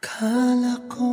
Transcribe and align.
Akala 0.00 0.72
ko 0.92 1.06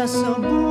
para 0.00 0.08
sa 0.08 0.69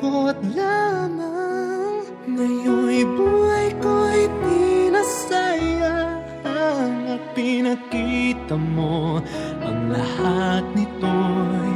ikot-ikot 0.00 0.40
lamang. 0.56 2.00
Ngayon'y 2.24 3.04
buhay 3.04 3.68
ko'y 3.82 4.22
tinasayang 4.44 6.20
At 6.46 7.20
pinakita 7.34 8.54
mo 8.56 9.20
Ang 9.60 9.92
lahat 9.92 10.64
nito'y 10.72 11.74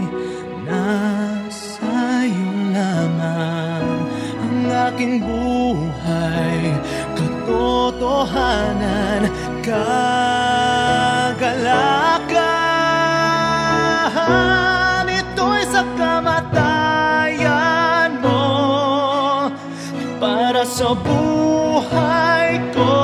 nasa 0.65 2.25
iyo 2.25 2.53
lamang. 2.73 4.09
Ang 4.41 4.73
aking 4.73 5.21
buhay 5.21 6.81
Katotohanan 7.19 9.29
Kagalakan 9.61 10.34
buhay 21.03 22.63
ko. 22.71 22.95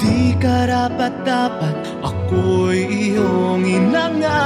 Di 0.00 0.32
karapat-dapat 0.40 1.76
ako'y 2.00 3.12
iyong 3.12 3.64
inangat 3.64 4.36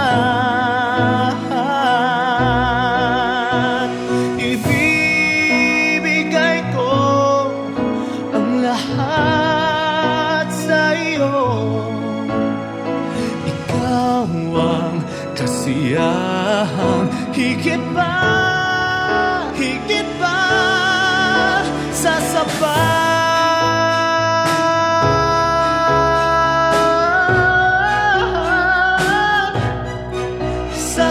Ibibigay 4.41 6.59
ko 6.75 6.91
ang 8.34 8.50
lahat 8.66 10.49
sa 10.50 10.91
iyo 10.99 11.38
Ikaw 13.47 14.27
ang 14.59 14.99
kasiyahang 15.38 17.06
higit 17.31 17.83
pa, 17.94 18.15
higit 19.54 20.09
pa 20.19 20.44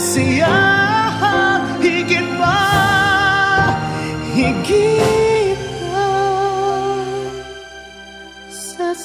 kasiyahang 0.00 1.76
higit 1.84 2.24
pa, 2.40 2.56
higit 4.32 5.60
pa 5.92 6.08
sa 8.48 8.96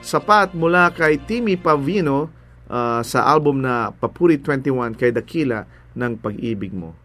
Sapat 0.00 0.56
mula 0.56 0.88
kay 0.88 1.20
Timmy 1.20 1.60
Pavino 1.60 2.32
uh, 2.72 3.04
sa 3.04 3.28
album 3.28 3.60
na 3.60 3.92
Papuri 3.92 4.40
21 4.40 4.96
kay 4.96 5.12
Dakila 5.12 5.68
ng 5.92 6.12
Pag-ibig 6.16 6.72
mo. 6.72 6.96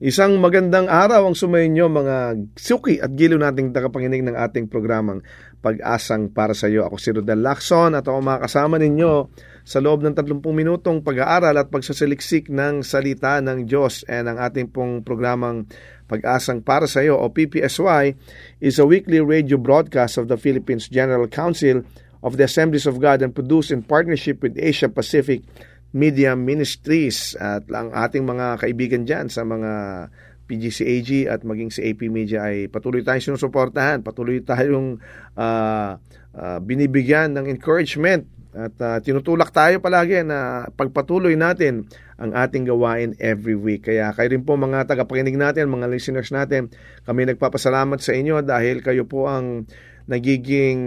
Isang 0.00 0.40
magandang 0.40 0.88
araw 0.88 1.28
ang 1.28 1.36
sumayin 1.36 1.76
nyo 1.76 1.92
mga 1.92 2.32
suki 2.56 3.04
at 3.04 3.12
gilo 3.12 3.36
nating 3.36 3.76
tagapanginig 3.76 4.24
ng 4.24 4.32
ating 4.32 4.72
programang 4.72 5.20
Pag-asang 5.60 6.32
para 6.32 6.56
sa 6.56 6.72
iyo. 6.72 6.88
Ako 6.88 6.96
si 6.96 7.12
Rodel 7.12 7.44
Lacson 7.44 7.92
at 7.92 8.08
ako 8.08 8.24
makasama 8.24 8.80
ninyo 8.80 9.28
sa 9.60 9.76
loob 9.76 10.00
ng 10.00 10.16
30 10.16 10.40
minutong 10.40 11.04
pag-aaral 11.04 11.52
at 11.52 11.68
pagsasaliksik 11.68 12.48
ng 12.48 12.80
salita 12.80 13.44
ng 13.44 13.68
Diyos. 13.68 14.08
And 14.08 14.32
ang 14.32 14.40
ating 14.40 14.72
pong 14.72 15.04
programang 15.04 15.68
Pag-asang 16.08 16.64
para 16.64 16.90
sa 16.90 17.04
iyo 17.04 17.20
o 17.20 17.30
PPSY 17.30 18.16
is 18.58 18.80
a 18.80 18.88
weekly 18.88 19.22
radio 19.22 19.60
broadcast 19.60 20.18
of 20.18 20.26
the 20.26 20.40
Philippines 20.40 20.90
General 20.90 21.28
Council 21.28 21.84
of 22.20 22.36
the 22.36 22.44
Assemblies 22.44 22.84
of 22.84 23.00
God 23.00 23.24
and 23.24 23.32
produced 23.32 23.72
in 23.72 23.84
partnership 23.84 24.44
with 24.44 24.56
Asia 24.60 24.88
Pacific 24.88 25.44
Media 25.90 26.38
Ministries 26.38 27.34
at 27.34 27.66
ang 27.74 27.90
ating 27.90 28.22
mga 28.22 28.62
kaibigan 28.62 29.02
dyan 29.02 29.26
sa 29.26 29.42
mga 29.42 30.06
PGCAG 30.46 31.30
at 31.30 31.46
maging 31.46 31.70
sa 31.70 31.82
AP 31.86 32.10
Media 32.10 32.46
ay 32.46 32.66
patuloy 32.66 33.06
tayong 33.06 33.34
sinusuportahan, 33.34 34.02
patuloy 34.02 34.42
tayong 34.42 34.98
uh, 35.38 35.94
uh, 36.34 36.58
binibigyan 36.62 37.34
ng 37.38 37.46
encouragement 37.46 38.26
at 38.50 38.74
uh, 38.82 38.98
tinutulak 38.98 39.54
tayo 39.54 39.78
palagi 39.78 40.26
na 40.26 40.66
pagpatuloy 40.74 41.38
natin 41.38 41.86
ang 42.18 42.34
ating 42.34 42.66
gawain 42.66 43.14
every 43.22 43.54
week. 43.54 43.86
Kaya 43.86 44.10
kayo 44.10 44.34
rin 44.34 44.42
po 44.42 44.58
mga 44.58 44.90
tagapakinig 44.90 45.38
natin, 45.38 45.70
mga 45.70 45.86
listeners 45.86 46.34
natin, 46.34 46.66
kami 47.06 47.30
nagpapasalamat 47.30 48.02
sa 48.02 48.10
inyo 48.10 48.42
dahil 48.42 48.82
kayo 48.82 49.06
po 49.06 49.30
ang 49.30 49.70
nagiging 50.08 50.80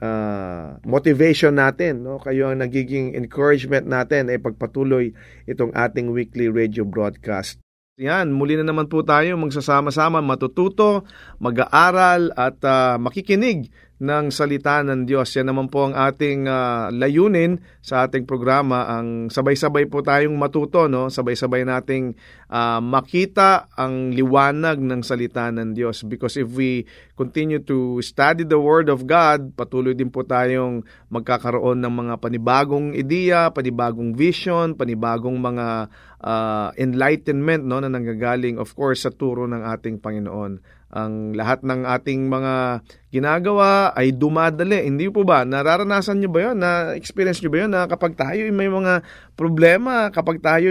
uh, 0.00 0.80
motivation 0.82 1.58
natin, 1.58 2.02
no? 2.02 2.18
Kayo 2.18 2.50
ang 2.50 2.62
nagiging 2.62 3.14
encouragement 3.14 3.86
natin 3.86 4.32
ay 4.32 4.38
eh, 4.38 4.42
pagpatuloy 4.42 5.14
itong 5.46 5.74
ating 5.76 6.10
weekly 6.10 6.50
radio 6.50 6.82
broadcast. 6.82 7.62
Yan, 7.96 8.28
muli 8.28 8.60
na 8.60 8.68
naman 8.68 8.92
po 8.92 9.00
tayo 9.00 9.40
magsasama-sama 9.40 10.20
matututo, 10.20 11.08
mag-aaral 11.40 12.28
at 12.36 12.60
uh, 12.60 13.00
makikinig 13.00 13.72
ng 13.96 14.28
salita 14.28 14.84
ng 14.84 15.08
Diyos. 15.08 15.32
Yan 15.40 15.48
naman 15.48 15.72
po 15.72 15.88
ang 15.88 15.96
ating 15.96 16.44
uh, 16.44 16.92
layunin 16.92 17.64
sa 17.80 18.04
ating 18.04 18.28
programa. 18.28 18.84
Ang 18.92 19.32
sabay-sabay 19.32 19.88
po 19.88 20.04
tayong 20.04 20.36
matuto, 20.36 20.84
no? 20.84 21.08
sabay-sabay 21.08 21.64
nating 21.64 22.12
uh, 22.52 22.76
makita 22.84 23.72
ang 23.72 24.12
liwanag 24.12 24.76
ng 24.84 25.00
salita 25.00 25.48
ng 25.48 25.72
Diyos. 25.72 26.04
Because 26.04 26.36
if 26.36 26.52
we 26.52 26.84
continue 27.16 27.60
to 27.64 28.04
study 28.04 28.44
the 28.44 28.60
Word 28.60 28.92
of 28.92 29.08
God, 29.08 29.56
patuloy 29.56 29.96
din 29.96 30.12
po 30.12 30.28
tayong 30.28 30.84
magkakaroon 31.08 31.80
ng 31.80 31.94
mga 31.96 32.14
panibagong 32.20 32.92
ideya, 32.92 33.48
panibagong 33.48 34.12
vision, 34.12 34.76
panibagong 34.76 35.40
mga 35.40 35.88
uh, 36.20 36.68
enlightenment 36.76 37.64
no, 37.64 37.80
na 37.80 37.88
nanggagaling 37.88 38.60
of 38.60 38.76
course 38.76 39.08
sa 39.08 39.10
turo 39.14 39.48
ng 39.48 39.64
ating 39.64 40.04
Panginoon 40.04 40.76
ang 40.96 41.34
lahat 41.34 41.66
ng 41.66 41.82
ating 41.82 42.30
mga 42.30 42.80
ginagawa 43.16 43.96
ay 43.96 44.12
dumadali. 44.12 44.84
Hindi 44.84 45.08
po 45.08 45.24
ba? 45.24 45.48
Nararanasan 45.48 46.20
nyo 46.20 46.28
ba 46.28 46.40
yun? 46.52 46.56
Na 46.60 46.92
experience 46.92 47.40
nyo 47.40 47.48
ba 47.48 47.58
yun? 47.64 47.70
Na 47.72 47.88
kapag 47.88 48.12
tayo 48.12 48.44
may 48.52 48.68
mga 48.68 49.00
problema, 49.32 50.12
kapag 50.12 50.44
tayo 50.44 50.68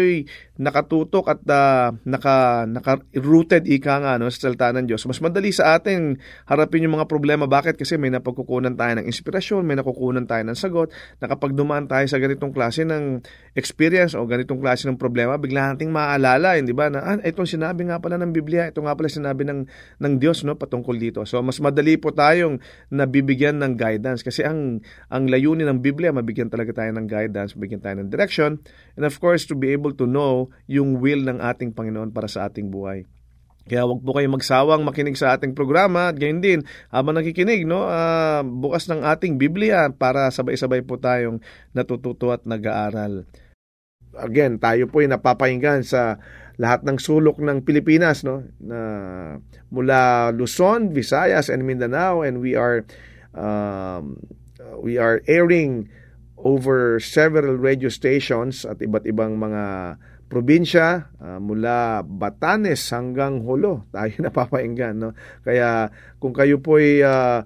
nakatutok 0.56 1.26
at 1.36 1.42
uh, 1.52 1.92
naka, 2.08 2.64
naka-rooted 2.64 3.68
ika 3.68 4.00
nga 4.00 4.16
no, 4.16 4.32
sa 4.32 4.48
salita 4.48 4.72
ng 4.72 4.88
Diyos, 4.88 5.04
mas 5.04 5.20
madali 5.20 5.52
sa 5.52 5.76
atin 5.76 6.16
harapin 6.48 6.86
yung 6.88 6.96
mga 6.96 7.12
problema. 7.12 7.44
Bakit? 7.46 7.76
Kasi 7.76 8.00
may 8.00 8.10
napagkukunan 8.10 8.74
tayo 8.80 9.02
ng 9.02 9.06
inspirasyon, 9.06 9.68
may 9.68 9.76
nakukunan 9.76 10.24
tayo 10.24 10.48
ng 10.48 10.56
sagot, 10.56 10.90
na 11.20 11.28
kapag 11.28 11.54
dumaan 11.54 11.92
tayo 11.92 12.08
sa 12.08 12.18
ganitong 12.22 12.56
klase 12.56 12.88
ng 12.88 13.20
experience 13.52 14.16
o 14.16 14.24
ganitong 14.24 14.64
klase 14.64 14.88
ng 14.88 14.96
problema, 14.96 15.36
bigla 15.36 15.76
nating 15.76 15.92
maaalala, 15.92 16.56
hindi 16.56 16.72
ba? 16.72 16.88
Na, 16.88 17.04
ah, 17.04 17.20
itong 17.20 17.48
sinabi 17.48 17.92
nga 17.92 18.00
pala 18.00 18.16
ng 18.16 18.32
Biblia, 18.32 18.72
ito 18.72 18.80
nga 18.80 18.96
pala 18.96 19.12
sinabi 19.12 19.44
ng, 19.44 19.68
ng 20.00 20.14
Diyos 20.18 20.48
no, 20.48 20.56
patungkol 20.56 20.96
dito. 20.96 21.28
So, 21.28 21.44
mas 21.44 21.60
madali 21.60 22.00
po 22.00 22.16
tayong 22.36 22.60
nabibigyan 22.92 23.64
ng 23.64 23.80
guidance 23.80 24.20
kasi 24.20 24.44
ang, 24.44 24.84
ang 25.08 25.32
layunin 25.32 25.72
ng 25.72 25.80
Biblia, 25.80 26.12
mabigyan 26.12 26.52
talaga 26.52 26.76
tayo 26.76 26.92
ng 26.92 27.08
guidance, 27.08 27.56
mabigyan 27.56 27.80
tayo 27.80 27.96
ng 28.04 28.12
direction, 28.12 28.60
and 29.00 29.08
of 29.08 29.16
course, 29.24 29.48
to 29.48 29.56
be 29.56 29.72
able 29.72 29.96
to 29.96 30.04
know 30.04 30.52
yung 30.68 31.00
will 31.00 31.24
ng 31.24 31.40
ating 31.40 31.72
Panginoon 31.72 32.12
para 32.12 32.28
sa 32.28 32.52
ating 32.52 32.68
buhay. 32.68 33.08
Kaya 33.66 33.82
wag 33.90 34.06
po 34.06 34.14
kayong 34.14 34.38
magsawang 34.38 34.86
makinig 34.86 35.18
sa 35.18 35.34
ating 35.34 35.58
programa 35.58 36.14
at 36.14 36.22
gayon 36.22 36.38
din 36.38 36.62
habang 36.94 37.18
nakikinig 37.18 37.66
no 37.66 37.90
uh, 37.90 38.46
bukas 38.46 38.86
ng 38.86 39.02
ating 39.02 39.42
Biblia 39.42 39.90
para 39.90 40.30
sabay-sabay 40.30 40.86
po 40.86 41.02
tayong 41.02 41.42
natututo 41.74 42.30
at 42.30 42.46
nag-aaral. 42.46 43.26
Again, 44.16 44.62
tayo 44.62 44.86
po 44.86 45.02
ay 45.02 45.10
napapahinggan 45.10 45.82
sa 45.82 46.22
lahat 46.56 46.88
ng 46.88 46.98
sulok 47.00 47.40
ng 47.44 47.64
Pilipinas 47.64 48.24
no? 48.24 48.44
Na 48.64 48.80
mula 49.72 50.32
Luzon, 50.32 50.92
Visayas 50.96 51.52
and 51.52 51.68
Mindanao 51.68 52.24
and 52.24 52.40
we 52.40 52.56
are 52.56 52.88
um, 53.36 54.20
we 54.80 54.96
are 54.96 55.20
airing 55.28 55.92
over 56.40 57.00
several 57.00 57.56
radio 57.58 57.90
stations 57.90 58.64
at 58.68 58.80
iba't 58.80 59.08
ibang 59.08 59.40
mga 59.40 59.96
probinsya 60.26 61.10
uh, 61.22 61.40
mula 61.40 62.02
Batanes 62.04 62.82
hanggang 62.92 63.42
Hulo. 63.46 63.88
Tayo 63.94 64.16
napapainggan 64.26 64.96
no? 64.98 65.12
Kaya 65.46 65.90
kung 66.18 66.34
kayo 66.34 66.60
po 66.60 66.82
ay 66.82 67.02
uh, 67.04 67.46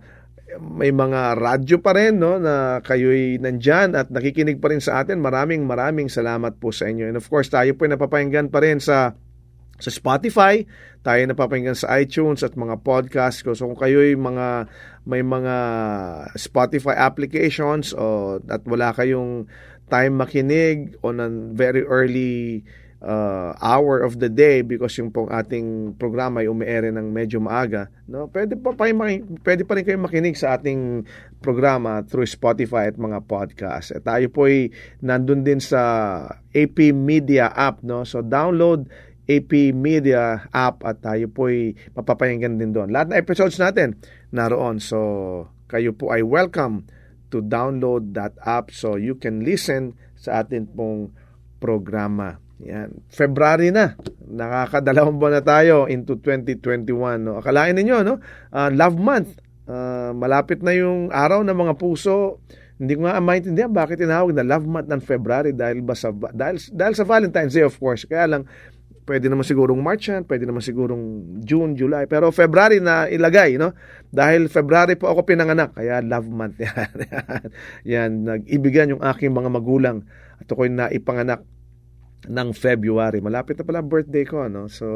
may 0.58 0.90
mga 0.90 1.38
radyo 1.38 1.78
pa 1.78 1.94
rin 1.94 2.18
no 2.18 2.42
na 2.42 2.82
kayo'y 2.82 3.38
nandiyan 3.38 3.94
at 3.94 4.10
nakikinig 4.10 4.58
pa 4.58 4.74
rin 4.74 4.82
sa 4.82 5.06
atin. 5.06 5.22
Maraming 5.22 5.70
maraming 5.70 6.10
salamat 6.10 6.58
po 6.58 6.74
sa 6.74 6.90
inyo. 6.90 7.06
And 7.06 7.18
of 7.22 7.30
course 7.30 7.54
tayo 7.54 7.78
po 7.78 7.86
ay 7.86 7.94
napapainggan 7.94 8.50
pa 8.50 8.66
rin 8.66 8.82
sa 8.82 9.14
sa 9.80 9.92
Spotify, 9.96 10.68
tayo 11.00 11.24
napapakinggan 11.24 11.80
sa 11.80 11.96
iTunes 11.96 12.44
at 12.44 12.60
mga 12.60 12.84
podcast 12.84 13.48
ko. 13.48 13.56
So 13.56 13.72
kung 13.72 13.80
kayo'y 13.80 14.20
mga 14.20 14.68
may 15.08 15.24
mga 15.24 15.56
Spotify 16.36 17.00
applications 17.00 17.96
o 17.96 18.38
at 18.44 18.68
wala 18.68 18.92
kayong 18.92 19.48
time 19.88 20.14
makinig 20.20 21.00
on 21.02 21.24
a 21.24 21.32
very 21.56 21.82
early 21.88 22.62
uh, 23.00 23.56
hour 23.60 24.04
of 24.04 24.20
the 24.20 24.28
day 24.28 24.62
because 24.62 24.96
yung 25.00 25.12
pong 25.12 25.32
ating 25.32 25.96
programa 25.96 26.44
ay 26.44 26.52
umiere 26.52 26.92
ng 26.92 27.12
medyo 27.12 27.40
maaga, 27.40 27.88
no? 28.08 28.28
Pwede 28.28 28.60
pa, 28.60 28.76
pa 28.76 28.92
pwede 28.92 29.64
pa 29.64 29.74
rin 29.76 29.86
kayo 29.88 30.00
makinig 30.00 30.36
sa 30.36 30.60
ating 30.60 31.08
programa 31.40 32.04
through 32.04 32.28
Spotify 32.28 32.92
at 32.92 33.00
mga 33.00 33.24
podcast. 33.26 33.96
At 33.96 34.04
tayo 34.08 34.28
po 34.32 34.52
ay 34.52 34.72
nandun 35.00 35.48
din 35.48 35.64
sa 35.64 35.82
AP 36.52 36.92
Media 36.92 37.52
app, 37.52 37.82
no? 37.84 38.04
So 38.04 38.20
download 38.20 38.92
AP 39.30 39.72
Media 39.78 40.50
app 40.52 40.84
at 40.84 41.06
tayo 41.06 41.32
po 41.32 41.48
ay 41.48 41.78
mapapayanggan 41.96 42.60
din 42.60 42.76
doon. 42.76 42.92
Lahat 42.92 43.14
na 43.14 43.22
episodes 43.22 43.56
natin 43.62 43.96
naroon. 44.36 44.84
So 44.84 45.00
kayo 45.72 45.96
po 45.96 46.12
ay 46.12 46.26
welcome 46.26 46.90
to 47.30 47.46
download 47.46 48.18
that 48.18 48.34
app 48.42 48.74
so 48.74 48.98
you 48.98 49.14
can 49.14 49.46
listen 49.46 49.94
sa 50.18 50.42
atin 50.44 50.66
pong 50.66 51.14
programa. 51.62 52.49
Yan. 52.64 52.92
February 53.08 53.72
na. 53.72 53.96
Nakakadalawang 54.30 55.18
buwan 55.18 55.40
na 55.40 55.44
tayo 55.44 55.88
into 55.88 56.20
2021. 56.20 57.24
No? 57.24 57.40
Akalain 57.40 57.76
ninyo, 57.76 58.04
no? 58.04 58.20
Uh, 58.52 58.70
love 58.76 59.00
month. 59.00 59.40
Uh, 59.70 60.12
malapit 60.18 60.60
na 60.60 60.76
yung 60.76 61.14
araw 61.14 61.46
ng 61.46 61.56
mga 61.56 61.74
puso. 61.80 62.44
Hindi 62.80 62.96
ko 62.96 63.08
nga 63.08 63.20
maintindihan 63.20 63.72
bakit 63.72 64.00
tinawag 64.00 64.32
na 64.36 64.44
love 64.44 64.68
month 64.68 64.88
ng 64.88 65.04
February 65.04 65.52
dahil 65.52 65.84
ba 65.84 65.96
sa 65.96 66.16
dahil 66.16 66.64
dahil 66.72 66.94
sa 66.96 67.04
Valentine's 67.04 67.56
Day 67.56 67.68
of 67.68 67.76
course. 67.76 68.08
Kaya 68.08 68.26
lang 68.28 68.44
Pwede 69.10 69.26
naman 69.26 69.42
sigurong 69.42 69.82
March 69.82 70.06
yan, 70.06 70.22
pwede 70.30 70.46
naman 70.46 70.62
sigurong 70.62 71.02
June, 71.42 71.74
July. 71.74 72.06
Pero 72.06 72.30
February 72.30 72.78
na 72.78 73.10
ilagay, 73.10 73.58
no? 73.58 73.74
Dahil 74.06 74.46
February 74.54 75.02
po 75.02 75.10
ako 75.10 75.26
pinanganak, 75.26 75.74
kaya 75.74 75.98
love 76.06 76.30
month 76.30 76.62
yan. 76.70 76.94
yan, 77.90 78.10
nag-ibigan 78.22 78.94
yung 78.94 79.02
aking 79.02 79.34
mga 79.34 79.50
magulang 79.50 80.06
at 80.38 80.46
ako'y 80.46 80.70
naipanganak 80.70 81.42
ng 82.28 82.50
February. 82.52 83.24
Malapit 83.24 83.56
na 83.56 83.64
pala 83.64 83.86
birthday 83.86 84.28
ko, 84.28 84.52
no? 84.52 84.68
So, 84.68 84.88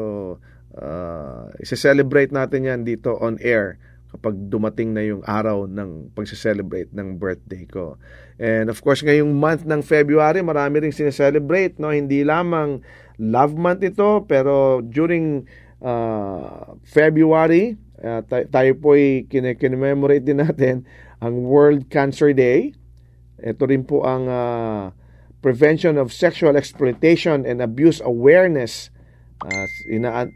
uh, 0.76 1.48
isa-celebrate 1.62 2.34
natin 2.34 2.68
yan 2.68 2.80
dito 2.84 3.16
on 3.16 3.40
air 3.40 3.80
kapag 4.14 4.38
dumating 4.46 4.94
na 4.94 5.02
yung 5.02 5.26
araw 5.26 5.66
ng 5.66 6.14
pagse-celebrate 6.14 6.94
ng 6.94 7.18
birthday 7.18 7.66
ko. 7.66 7.98
And 8.38 8.70
of 8.70 8.78
course, 8.78 9.02
ngayong 9.02 9.34
month 9.34 9.66
ng 9.66 9.82
February, 9.82 10.38
marami 10.44 10.86
ring 10.86 10.94
sineselebrate, 10.94 11.82
no? 11.82 11.90
Hindi 11.90 12.22
lamang 12.22 12.84
love 13.18 13.58
month 13.58 13.82
ito, 13.82 14.22
pero 14.26 14.82
during 14.86 15.46
uh, 15.82 16.78
February, 16.86 17.74
uh, 18.02 18.22
tayo 18.28 18.72
po 18.78 18.94
ay 18.94 19.26
kinememorate 19.30 20.22
din 20.22 20.38
natin 20.38 20.86
ang 21.18 21.42
World 21.42 21.90
Cancer 21.90 22.30
Day. 22.30 22.70
Ito 23.42 23.66
rin 23.66 23.82
po 23.82 24.06
ang 24.06 24.30
uh, 24.30 24.94
Prevention 25.44 26.00
of 26.00 26.08
Sexual 26.08 26.56
Exploitation 26.56 27.44
and 27.44 27.60
Abuse 27.60 28.00
Awareness 28.00 28.88
Uh, 29.44 29.68
ina 29.92 30.30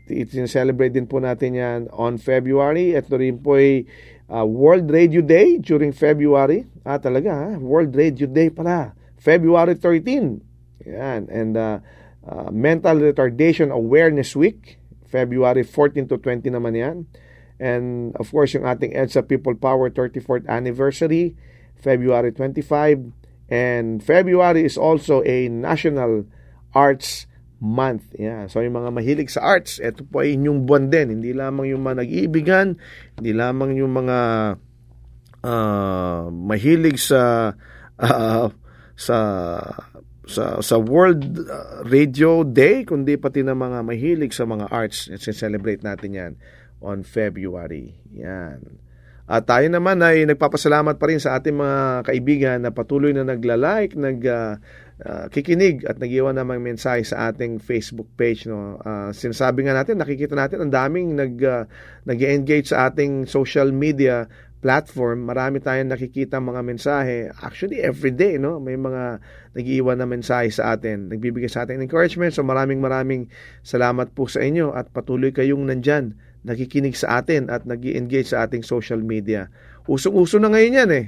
celebrate 0.44 0.92
din 0.92 1.08
po 1.08 1.16
natin 1.16 1.56
yan 1.56 1.80
on 1.96 2.20
February. 2.20 2.92
Ito 2.92 3.16
rin 3.16 3.40
po 3.40 3.56
ay 3.56 3.88
uh, 4.28 4.44
World 4.44 4.90
Radio 4.92 5.24
Day 5.24 5.56
during 5.62 5.96
February. 5.96 6.68
Ah, 6.84 7.00
talaga 7.00 7.32
ha? 7.32 7.48
World 7.56 7.96
Radio 7.96 8.28
Day 8.28 8.52
pala. 8.52 8.92
February 9.16 9.80
13. 9.80 10.44
Yan. 10.84 11.24
And 11.32 11.56
uh, 11.56 11.80
uh, 12.26 12.52
Mental 12.52 13.00
Retardation 13.00 13.72
Awareness 13.72 14.36
Week, 14.36 14.76
February 15.08 15.64
14 15.64 16.04
to 16.12 16.20
20 16.20 16.52
naman 16.52 16.76
yan. 16.76 16.96
And 17.56 18.12
of 18.20 18.28
course, 18.28 18.52
yung 18.52 18.68
ating 18.68 18.92
EDSA 18.92 19.24
People 19.26 19.56
Power 19.56 19.88
34th 19.90 20.46
Anniversary, 20.46 21.34
February 21.80 22.30
25. 22.30 23.27
And 23.48 24.04
February 24.04 24.64
is 24.68 24.76
also 24.76 25.24
a 25.24 25.48
National 25.48 26.28
Arts 26.76 27.24
Month. 27.58 28.14
Yeah. 28.14 28.46
So 28.46 28.62
yung 28.62 28.78
mga 28.78 28.94
mahilig 28.94 29.34
sa 29.34 29.42
arts, 29.42 29.82
ito 29.82 30.06
po 30.06 30.22
ay 30.22 30.38
inyong 30.38 30.68
buwan 30.68 30.94
din. 30.94 31.18
Hindi 31.18 31.34
lamang 31.34 31.66
yung 31.74 31.82
mga 31.82 32.06
nag-iibigan, 32.06 32.78
hindi 33.18 33.32
lamang 33.34 33.74
yung 33.74 33.92
mga 33.98 34.18
uh, 35.42 36.30
mahilig 36.30 37.02
sa 37.02 37.50
uh, 37.98 38.46
sa 38.94 39.18
sa 40.28 40.44
sa 40.62 40.76
World 40.78 41.24
Radio 41.88 42.46
Day 42.46 42.84
kundi 42.86 43.18
pati 43.18 43.42
na 43.42 43.58
mga 43.58 43.82
mahilig 43.82 44.36
sa 44.36 44.46
mga 44.46 44.70
arts. 44.70 45.10
celebrate 45.18 45.82
natin 45.82 46.10
'yan 46.14 46.32
on 46.78 47.02
February. 47.02 47.98
Yan. 48.14 48.87
At 49.28 49.44
tayo 49.44 49.68
naman 49.68 50.00
ay 50.00 50.24
nagpapasalamat 50.24 50.96
pa 50.96 51.04
rin 51.04 51.20
sa 51.20 51.36
ating 51.36 51.52
mga 51.52 52.08
kaibigan 52.08 52.58
na 52.64 52.72
patuloy 52.72 53.12
na 53.12 53.28
nagla-like, 53.28 53.92
nag 53.92 54.24
uh, 54.24 54.56
uh, 55.04 55.28
kikinig 55.28 55.84
at 55.84 56.00
nag-iwan 56.00 56.32
ng 56.32 56.48
mensahe 56.64 57.04
sa 57.04 57.28
ating 57.28 57.60
Facebook 57.60 58.08
page 58.16 58.48
no. 58.48 58.80
Uh, 58.80 59.12
sinasabi 59.12 59.68
nga 59.68 59.76
natin, 59.76 60.00
nakikita 60.00 60.32
natin 60.32 60.64
ang 60.64 60.72
daming 60.72 61.12
nag 61.12 61.36
uh, 61.44 61.68
nag-engage 62.08 62.72
sa 62.72 62.88
ating 62.88 63.28
social 63.28 63.68
media 63.68 64.24
platform, 64.58 65.30
marami 65.30 65.62
tayong 65.62 65.92
nakikita 65.94 66.42
mga 66.42 66.62
mensahe. 66.66 67.30
Actually, 67.30 67.78
every 67.78 68.10
day, 68.10 68.42
no? 68.42 68.58
May 68.58 68.74
mga 68.74 69.22
nag-iiwan 69.54 70.00
na 70.02 70.06
mensahe 70.08 70.50
sa 70.50 70.74
atin. 70.74 71.12
Nagbibigay 71.12 71.52
sa 71.52 71.62
atin 71.68 71.78
encouragement. 71.78 72.34
So 72.34 72.42
maraming 72.42 72.82
maraming 72.82 73.30
salamat 73.62 74.16
po 74.16 74.26
sa 74.26 74.42
inyo 74.42 74.74
at 74.74 74.90
patuloy 74.90 75.30
kayong 75.30 75.68
nandyan 75.68 76.18
nakikinig 76.46 76.94
sa 76.94 77.22
atin 77.22 77.50
at 77.50 77.66
nag 77.66 77.82
engage 77.82 78.30
sa 78.30 78.46
ating 78.46 78.62
social 78.62 79.02
media. 79.02 79.50
Usong-uso 79.88 80.36
na 80.36 80.52
ngayon 80.52 80.78
yan 80.84 80.90
eh. 80.92 81.06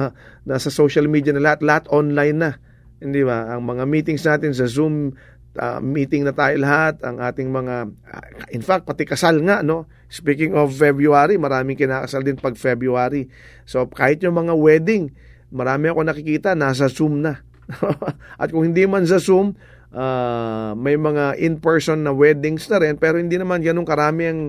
nasa 0.48 0.68
social 0.68 1.08
media 1.08 1.32
na 1.32 1.40
lahat, 1.42 1.64
lahat 1.64 1.84
online 1.88 2.36
na. 2.36 2.50
Hindi 2.98 3.24
ba? 3.24 3.56
Ang 3.56 3.64
mga 3.64 3.84
meetings 3.88 4.22
natin 4.26 4.52
sa 4.52 4.68
Zoom 4.68 5.16
uh, 5.58 5.80
meeting 5.82 6.28
na 6.28 6.32
tayo 6.36 6.54
lahat, 6.60 7.02
ang 7.02 7.18
ating 7.18 7.48
mga, 7.50 7.74
uh, 7.88 8.24
in 8.54 8.62
fact, 8.62 8.84
pati 8.84 9.08
kasal 9.08 9.40
nga, 9.42 9.64
no? 9.64 9.88
Speaking 10.08 10.52
of 10.54 10.72
February, 10.72 11.36
maraming 11.36 11.76
kinakasal 11.76 12.24
din 12.24 12.36
pag 12.36 12.56
February. 12.56 13.28
So, 13.64 13.84
kahit 13.88 14.20
yung 14.24 14.38
mga 14.38 14.54
wedding, 14.56 15.12
marami 15.52 15.92
ako 15.92 16.00
nakikita, 16.06 16.52
nasa 16.56 16.88
Zoom 16.88 17.24
na. 17.24 17.44
At 18.40 18.52
kung 18.52 18.64
hindi 18.64 18.84
man 18.88 19.04
sa 19.04 19.20
Zoom, 19.20 19.56
uh, 19.92 20.72
may 20.76 20.96
mga 20.96 21.38
in-person 21.40 22.04
na 22.04 22.12
weddings 22.12 22.68
na 22.68 22.82
rin 22.82 22.96
pero 23.00 23.16
hindi 23.16 23.36
naman 23.36 23.64
ganun 23.64 23.88
karami 23.88 24.28
ang, 24.28 24.40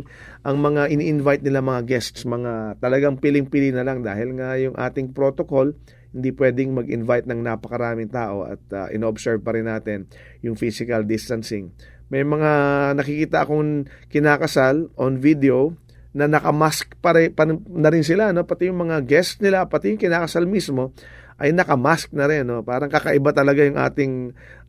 ang 0.44 0.58
mga 0.60 0.92
ini-invite 0.92 1.44
nila 1.44 1.64
mga 1.64 1.82
guests 1.88 2.28
mga 2.28 2.80
talagang 2.84 3.20
piling-pili 3.20 3.72
na 3.72 3.86
lang 3.88 4.04
dahil 4.04 4.36
nga 4.36 4.56
yung 4.60 4.76
ating 4.76 5.16
protocol 5.16 5.76
hindi 6.10 6.34
pwedeng 6.34 6.74
mag-invite 6.74 7.30
ng 7.30 7.40
napakaraming 7.46 8.10
tao 8.10 8.42
at 8.50 8.62
uh, 8.74 8.90
inobserve 8.90 9.46
pa 9.46 9.54
rin 9.54 9.70
natin 9.70 10.10
yung 10.42 10.58
physical 10.58 11.06
distancing. 11.06 11.70
May 12.10 12.26
mga 12.26 12.52
nakikita 12.98 13.46
akong 13.46 13.86
kinakasal 14.10 14.90
on 14.98 15.22
video 15.22 15.78
na 16.14 16.26
nakamask 16.26 16.98
pa 16.98 17.14
rin, 17.14 17.30
pa, 17.34 17.46
na 17.50 17.90
rin 17.90 18.02
sila, 18.02 18.34
no? 18.34 18.46
pati 18.46 18.70
yung 18.70 18.82
mga 18.82 19.06
guests 19.06 19.38
nila, 19.42 19.70
pati 19.70 19.94
yung 19.94 20.02
kinakasal 20.02 20.50
mismo, 20.50 20.94
ay 21.38 21.54
nakamask 21.54 22.10
na 22.12 22.26
rin. 22.26 22.50
No? 22.50 22.66
Parang 22.66 22.90
kakaiba 22.90 23.32
talaga 23.32 23.62
yung 23.62 23.78
ating 23.78 24.14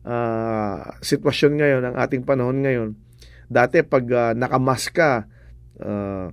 uh, 0.05 0.79
sitwasyon 1.01 1.53
ngayon, 1.57 1.81
ang 1.91 1.95
ating 1.97 2.23
panahon 2.23 2.61
ngayon. 2.61 2.89
Dati 3.51 3.81
pag 3.83 4.05
uh, 4.07 4.31
nakamask 4.37 4.93
ka, 4.93 5.25
uh, 5.81 6.29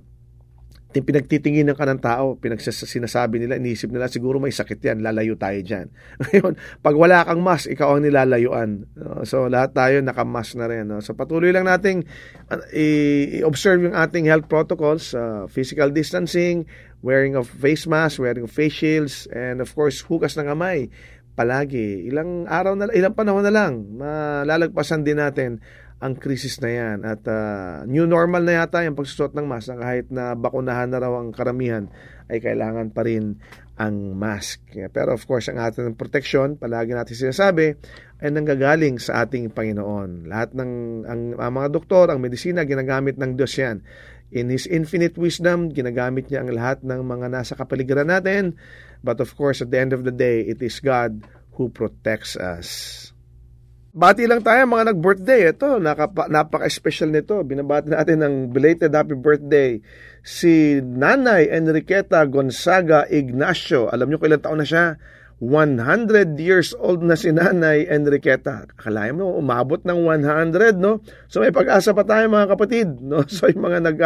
pinagtitinginan 0.89 1.77
ka 1.77 1.85
ng 1.85 2.01
tao, 2.01 2.33
pinagsinasabi 2.41 3.37
nila, 3.37 3.61
inisip 3.61 3.93
nila, 3.93 4.09
siguro 4.09 4.41
may 4.41 4.49
sakit 4.49 4.81
yan, 4.81 5.05
lalayo 5.05 5.37
tayo 5.37 5.61
dyan. 5.61 5.93
Ngayon, 6.25 6.57
pag 6.81 6.95
wala 6.97 7.21
kang 7.29 7.45
mask, 7.45 7.69
ikaw 7.69 7.93
ang 7.93 8.09
nilalayuan. 8.09 8.89
So, 9.21 9.45
lahat 9.45 9.77
tayo 9.77 10.01
nakamask 10.01 10.57
na 10.57 10.65
rin. 10.65 10.89
So, 11.05 11.13
patuloy 11.13 11.53
lang 11.53 11.69
nating 11.69 12.09
uh, 12.49 12.65
i-observe 12.73 13.85
yung 13.85 13.93
ating 13.93 14.25
health 14.25 14.49
protocols, 14.49 15.13
uh, 15.13 15.45
physical 15.45 15.93
distancing, 15.93 16.65
wearing 17.05 17.37
of 17.37 17.45
face 17.45 17.85
mask, 17.85 18.17
wearing 18.17 18.49
of 18.49 18.51
face 18.51 18.73
shields, 18.73 19.29
and 19.29 19.61
of 19.61 19.69
course, 19.77 20.01
hugas 20.01 20.33
ng 20.41 20.49
kamay. 20.49 20.89
Palagi. 21.37 22.09
Ilang 22.09 22.49
araw 22.49 22.73
na, 22.73 22.89
ilang 22.91 23.13
panahon 23.13 23.45
na 23.45 23.53
lang, 23.53 23.93
malalagpasan 23.93 25.05
din 25.05 25.21
natin 25.21 25.61
ang 25.99 26.15
krisis 26.15 26.63
na 26.63 26.71
yan. 26.71 26.97
At 27.03 27.27
uh, 27.27 27.83
new 27.83 28.07
normal 28.07 28.47
na 28.47 28.63
yata 28.63 28.83
yung 28.87 28.95
pagsusot 28.95 29.35
ng 29.35 29.45
mask 29.45 29.75
na 29.75 29.77
kahit 29.83 30.07
na 30.07 30.31
bakunahan 30.35 30.87
na 30.87 30.99
raw 31.03 31.11
ang 31.19 31.35
karamihan 31.35 31.91
ay 32.31 32.39
kailangan 32.39 32.95
pa 32.95 33.03
rin 33.03 33.35
ang 33.79 34.15
mask. 34.15 34.63
Pero 34.91 35.15
of 35.15 35.23
course, 35.27 35.51
ang 35.51 35.59
ating 35.59 35.95
protection, 35.95 36.55
palagi 36.59 36.95
natin 36.95 37.15
sinasabi, 37.15 37.75
ay 38.19 38.29
nanggagaling 38.31 38.99
sa 38.99 39.23
ating 39.23 39.51
Panginoon. 39.55 40.27
Lahat 40.27 40.51
ng 40.51 40.71
ang, 41.07 41.21
ang 41.39 41.53
mga 41.55 41.67
doktor, 41.71 42.11
ang 42.11 42.19
medisina, 42.19 42.67
ginagamit 42.67 43.15
ng 43.15 43.39
Diyos 43.39 43.55
yan. 43.55 43.83
In 44.35 44.51
His 44.51 44.67
infinite 44.67 45.15
wisdom, 45.15 45.71
ginagamit 45.71 46.27
niya 46.27 46.43
ang 46.43 46.51
lahat 46.51 46.83
ng 46.83 47.01
mga 47.01 47.27
nasa 47.31 47.55
kapaligiran 47.55 48.11
natin. 48.11 48.59
But 48.99 49.23
of 49.23 49.33
course, 49.39 49.63
at 49.63 49.71
the 49.71 49.79
end 49.79 49.95
of 49.95 50.03
the 50.03 50.13
day, 50.13 50.43
it 50.43 50.59
is 50.59 50.83
God 50.83 51.23
who 51.55 51.71
protects 51.71 52.35
us. 52.35 53.09
Bati 53.89 54.29
lang 54.29 54.45
tayo 54.45 54.69
mga 54.69 54.93
nag-birthday. 54.93 55.49
Ito, 55.49 55.81
napaka-special 56.29 57.09
nito. 57.09 57.41
Binabati 57.41 57.89
natin 57.89 58.21
ng 58.21 58.35
belated 58.53 58.93
happy 58.93 59.17
birthday 59.17 59.81
si 60.21 60.77
Nanay 60.77 61.49
Enriqueta 61.49 62.21
Gonzaga 62.29 63.09
Ignacio. 63.09 63.89
Alam 63.89 64.13
niyo 64.13 64.21
kailan 64.21 64.45
taon 64.45 64.61
na 64.61 64.67
siya? 64.69 65.01
100 65.41 66.37
years 66.37 66.77
old 66.77 67.01
na 67.01 67.17
si 67.17 67.33
Nanay 67.33 67.89
Enriqueta. 67.89 68.69
Akalain 68.77 69.17
mo, 69.17 69.33
umabot 69.33 69.81
ng 69.81 70.05
100, 70.05 70.77
no? 70.77 71.01
So 71.25 71.41
may 71.41 71.49
pag-asa 71.49 71.89
pa 71.95 72.05
tayo 72.05 72.29
mga 72.29 72.51
kapatid, 72.53 73.01
no? 73.01 73.25
So 73.31 73.49
yung 73.49 73.65
mga 73.73 73.89
nag, 73.89 73.99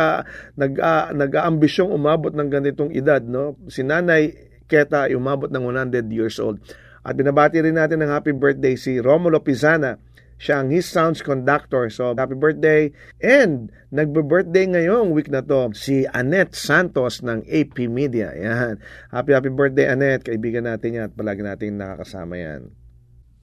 nag, 0.56 0.74
nag-aambisyong 1.12 1.92
umabot 1.92 2.32
ng 2.32 2.48
ganitong 2.48 2.96
edad, 2.96 3.20
no? 3.20 3.60
Si 3.68 3.84
Nanay 3.84 4.32
Keta 4.64 5.12
ay 5.12 5.18
umabot 5.20 5.52
ng 5.52 5.60
100 5.60 6.08
years 6.08 6.40
old. 6.40 6.64
At 7.04 7.20
binabati 7.20 7.60
rin 7.60 7.76
natin 7.76 8.00
ng 8.00 8.12
happy 8.12 8.32
birthday 8.32 8.80
si 8.80 9.04
Romulo 9.04 9.44
Pizana. 9.44 10.00
Siya 10.40 10.60
ang 10.64 10.72
His 10.72 10.88
Sounds 10.90 11.24
Conductor. 11.24 11.88
So, 11.88 12.12
happy 12.16 12.36
birthday. 12.36 12.92
And, 13.24 13.72
nagbe-birthday 13.96 14.76
ngayong 14.76 15.16
week 15.16 15.32
na 15.32 15.40
to 15.46 15.72
si 15.72 16.04
Annette 16.10 16.58
Santos 16.58 17.24
ng 17.24 17.48
AP 17.48 17.88
Media. 17.88 18.34
Yan. 18.36 18.82
Happy, 19.14 19.32
happy 19.32 19.52
birthday, 19.54 19.88
Annette. 19.88 20.28
Kaibigan 20.28 20.68
natin 20.68 21.00
yan 21.00 21.08
at 21.08 21.14
palagi 21.16 21.44
natin 21.46 21.80
nakakasama 21.80 22.36
yan. 22.36 22.76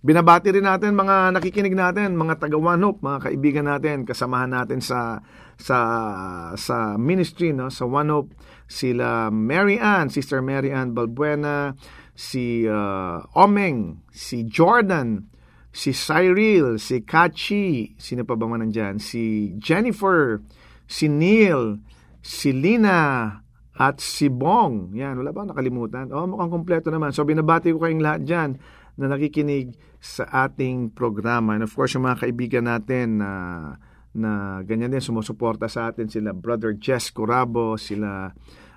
Binabati 0.00 0.48
rin 0.48 0.64
natin 0.64 0.96
mga 0.96 1.36
nakikinig 1.36 1.76
natin, 1.76 2.16
mga 2.16 2.40
taga 2.40 2.56
One 2.56 2.80
Hope, 2.80 3.04
mga 3.04 3.28
kaibigan 3.28 3.68
natin, 3.68 4.08
kasamahan 4.08 4.48
natin 4.48 4.80
sa 4.80 5.20
sa 5.60 5.76
sa 6.56 6.96
ministry 6.96 7.52
no, 7.52 7.68
sa 7.68 7.84
Hope 7.84 8.32
sila 8.64 9.28
Mary 9.28 9.76
Ann, 9.76 10.08
Sister 10.08 10.40
Mary 10.40 10.72
Ann 10.72 10.96
Balbuena, 10.96 11.76
si 12.14 12.64
uh, 12.66 13.22
Omeng, 13.36 14.04
si 14.10 14.44
Jordan, 14.46 15.28
si 15.70 15.94
Cyril, 15.94 16.78
si 16.78 17.02
Kachi, 17.06 17.94
sino 17.96 18.26
pa 18.26 18.34
ba 18.34 18.46
man 18.46 18.66
nandyan? 18.66 18.98
Si 18.98 19.54
Jennifer, 19.56 20.42
si 20.90 21.06
Neil, 21.06 21.78
si 22.20 22.50
Lina, 22.50 23.40
at 23.80 23.96
si 23.96 24.28
Bong. 24.28 24.92
Yan, 24.92 25.16
wala 25.16 25.32
ba 25.32 25.48
nakalimutan? 25.48 26.12
Oh, 26.12 26.28
mukhang 26.28 26.52
kompleto 26.52 26.92
naman. 26.92 27.16
So, 27.16 27.24
binabati 27.24 27.72
ko 27.72 27.80
kayong 27.80 28.04
lahat 28.04 28.22
dyan 28.28 28.50
na 29.00 29.08
nakikinig 29.08 29.72
sa 29.96 30.28
ating 30.44 30.92
programa. 30.92 31.56
And 31.56 31.64
of 31.64 31.72
course, 31.72 31.96
yung 31.96 32.04
mga 32.04 32.28
kaibigan 32.28 32.68
natin 32.68 33.24
na 33.24 33.32
na 34.10 34.60
ganyan 34.66 34.90
din 34.90 35.00
sumusuporta 35.00 35.70
sa 35.70 35.88
atin 35.88 36.10
sila 36.10 36.34
Brother 36.34 36.74
Jess 36.74 37.14
Corabo, 37.14 37.78
sila 37.78 38.28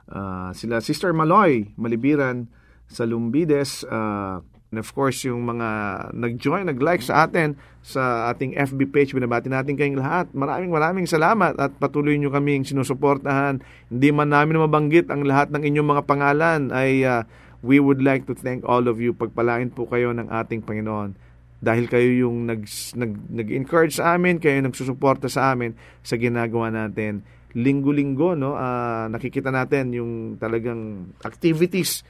uh, 0.08 0.50
sila 0.56 0.78
Sister 0.80 1.12
Maloy 1.12 1.74
Malibiran, 1.76 2.48
sa 2.94 3.04
Lumbides. 3.10 3.82
Uh, 3.84 4.40
and 4.70 4.78
of 4.78 4.90
course, 4.94 5.26
yung 5.26 5.44
mga 5.46 5.68
nag-join, 6.14 6.70
nag-like 6.70 7.02
sa 7.02 7.26
atin 7.26 7.58
sa 7.82 8.30
ating 8.32 8.54
FB 8.54 8.94
page. 8.94 9.12
Binabati 9.12 9.50
natin 9.50 9.76
kayong 9.76 10.00
lahat. 10.00 10.30
Maraming 10.32 10.72
maraming 10.72 11.08
salamat 11.10 11.58
at 11.58 11.74
patuloy 11.82 12.16
nyo 12.16 12.30
kaming 12.30 12.64
sinusuportahan. 12.64 13.60
Hindi 13.90 14.10
man 14.14 14.32
namin 14.32 14.62
mabanggit 14.62 15.10
ang 15.10 15.26
lahat 15.26 15.50
ng 15.50 15.66
inyong 15.66 15.90
mga 15.98 16.04
pangalan 16.06 16.62
ay 16.72 17.04
uh, 17.04 17.26
we 17.66 17.82
would 17.82 18.00
like 18.00 18.30
to 18.30 18.38
thank 18.38 18.62
all 18.64 18.86
of 18.86 19.02
you. 19.02 19.12
Pagpalain 19.12 19.74
po 19.74 19.90
kayo 19.90 20.14
ng 20.14 20.30
ating 20.30 20.62
Panginoon 20.64 21.18
dahil 21.64 21.88
kayo 21.88 22.28
yung 22.28 22.44
nag, 22.44 22.68
nag, 22.96 23.12
nag-encourage 23.32 23.96
sa 23.98 24.20
amin, 24.20 24.36
kayo 24.36 24.60
nagsusuporta 24.60 25.32
sa 25.32 25.56
amin 25.56 25.74
sa 26.04 26.20
ginagawa 26.20 26.68
natin 26.70 27.24
linggo-linggo 27.54 28.34
no 28.34 28.58
uh, 28.58 29.06
nakikita 29.14 29.54
natin 29.54 29.94
yung 29.94 30.12
talagang 30.42 31.14
activities 31.22 32.02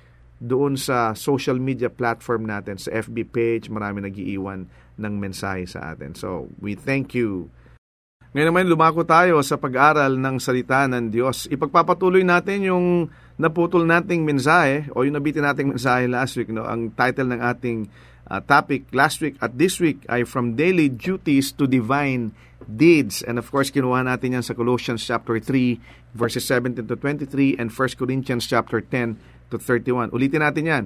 doon 0.43 0.75
sa 0.75 1.15
social 1.15 1.55
media 1.55 1.87
platform 1.87 2.43
natin, 2.51 2.75
sa 2.75 2.91
FB 2.91 3.31
page, 3.31 3.65
marami 3.71 4.03
nagiiwan 4.03 4.67
ng 4.99 5.13
mensahe 5.15 5.63
sa 5.63 5.95
atin. 5.95 6.11
So, 6.19 6.51
we 6.59 6.75
thank 6.75 7.15
you. 7.15 7.47
Ngayon 8.35 8.49
naman, 8.51 8.65
lumako 8.67 9.07
tayo 9.07 9.39
sa 9.39 9.55
pag-aral 9.55 10.19
ng 10.19 10.35
salita 10.43 10.83
ng 10.89 11.07
Diyos. 11.07 11.47
Ipagpapatuloy 11.47 12.27
natin 12.27 12.67
yung 12.67 13.07
naputol 13.39 13.87
nating 13.87 14.27
mensahe 14.27 14.91
o 14.91 15.07
yung 15.07 15.15
nabitin 15.15 15.47
nating 15.47 15.71
mensahe 15.71 16.11
last 16.11 16.35
week. 16.35 16.51
No? 16.51 16.67
Ang 16.67 16.91
title 16.91 17.31
ng 17.31 17.39
ating 17.39 17.87
uh, 18.27 18.41
topic 18.43 18.89
last 18.91 19.23
week 19.23 19.39
at 19.39 19.55
this 19.55 19.79
week 19.79 20.03
ay 20.11 20.27
From 20.27 20.59
Daily 20.59 20.89
Duties 20.91 21.55
to 21.55 21.69
Divine 21.69 22.35
Deeds. 22.65 23.21
And 23.23 23.39
of 23.39 23.47
course, 23.47 23.69
kinuha 23.69 24.01
natin 24.03 24.35
yan 24.35 24.43
sa 24.43 24.57
Colossians 24.57 25.05
chapter 25.05 25.37
3, 25.37 26.17
verses 26.17 26.43
17 26.49 26.83
to 26.89 26.95
23 26.97 27.61
and 27.61 27.69
1 27.69 28.01
Corinthians 28.01 28.49
chapter 28.49 28.81
10 28.81 29.32
to 29.53 29.61
31. 29.61 30.09
Ulitin 30.09 30.41
natin 30.41 30.65
yan. 30.65 30.83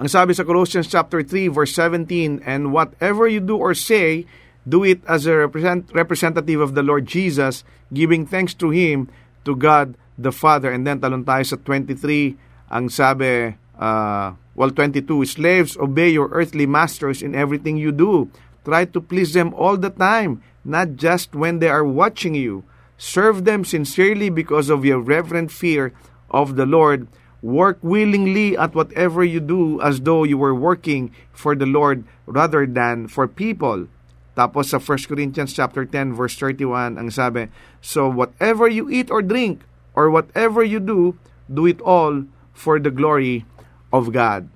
Ang 0.00 0.08
sabi 0.08 0.32
sa 0.32 0.44
Colossians 0.44 0.88
chapter 0.88 1.20
3 1.20 1.52
verse 1.52 1.76
17, 1.76 2.40
And 2.48 2.72
whatever 2.72 3.28
you 3.28 3.44
do 3.44 3.60
or 3.60 3.76
say, 3.76 4.24
do 4.64 4.82
it 4.82 5.04
as 5.04 5.28
a 5.28 5.36
represent, 5.36 5.92
representative 5.92 6.60
of 6.60 6.72
the 6.72 6.82
Lord 6.82 7.04
Jesus, 7.04 7.62
giving 7.92 8.24
thanks 8.24 8.52
to 8.60 8.72
Him, 8.72 9.08
to 9.44 9.54
God 9.54 9.94
the 10.18 10.32
Father. 10.32 10.72
And 10.72 10.84
then 10.84 11.00
talon 11.00 11.24
tayo 11.24 11.44
sa 11.44 11.56
23, 11.60 12.36
ang 12.72 12.88
sabi, 12.90 13.54
uh, 13.78 14.34
well 14.56 14.72
22, 14.72 15.24
Slaves, 15.24 15.76
obey 15.76 16.10
your 16.10 16.28
earthly 16.32 16.66
masters 16.66 17.22
in 17.22 17.36
everything 17.36 17.76
you 17.76 17.92
do. 17.92 18.28
Try 18.66 18.84
to 18.90 19.00
please 19.00 19.32
them 19.32 19.54
all 19.54 19.78
the 19.78 19.94
time, 19.94 20.42
not 20.66 20.98
just 20.98 21.32
when 21.38 21.62
they 21.62 21.70
are 21.70 21.86
watching 21.86 22.34
you. 22.34 22.66
Serve 22.98 23.44
them 23.46 23.62
sincerely 23.62 24.28
because 24.28 24.68
of 24.68 24.84
your 24.84 24.98
reverent 24.98 25.52
fear 25.52 25.94
of 26.28 26.56
the 26.56 26.66
Lord 26.66 27.06
Work 27.46 27.78
willingly 27.78 28.58
at 28.58 28.74
whatever 28.74 29.22
you 29.22 29.38
do 29.38 29.78
as 29.78 30.02
though 30.02 30.26
you 30.26 30.34
were 30.34 30.50
working 30.50 31.14
for 31.30 31.54
the 31.54 31.62
Lord 31.62 32.02
rather 32.26 32.66
than 32.66 33.06
for 33.06 33.30
people. 33.30 33.86
Tapos 34.34 34.74
sa 34.74 34.82
1 34.82 35.06
Corinthians 35.06 35.54
chapter 35.54 35.86
10 35.86 36.10
verse 36.10 36.34
31 36.34 36.98
ang 36.98 37.06
sabi, 37.06 37.46
So 37.78 38.10
whatever 38.10 38.66
you 38.66 38.90
eat 38.90 39.14
or 39.14 39.22
drink 39.22 39.62
or 39.94 40.10
whatever 40.10 40.66
you 40.66 40.82
do, 40.82 41.14
do 41.46 41.70
it 41.70 41.78
all 41.86 42.26
for 42.50 42.82
the 42.82 42.90
glory 42.90 43.46
of 43.94 44.10
God. 44.10 44.50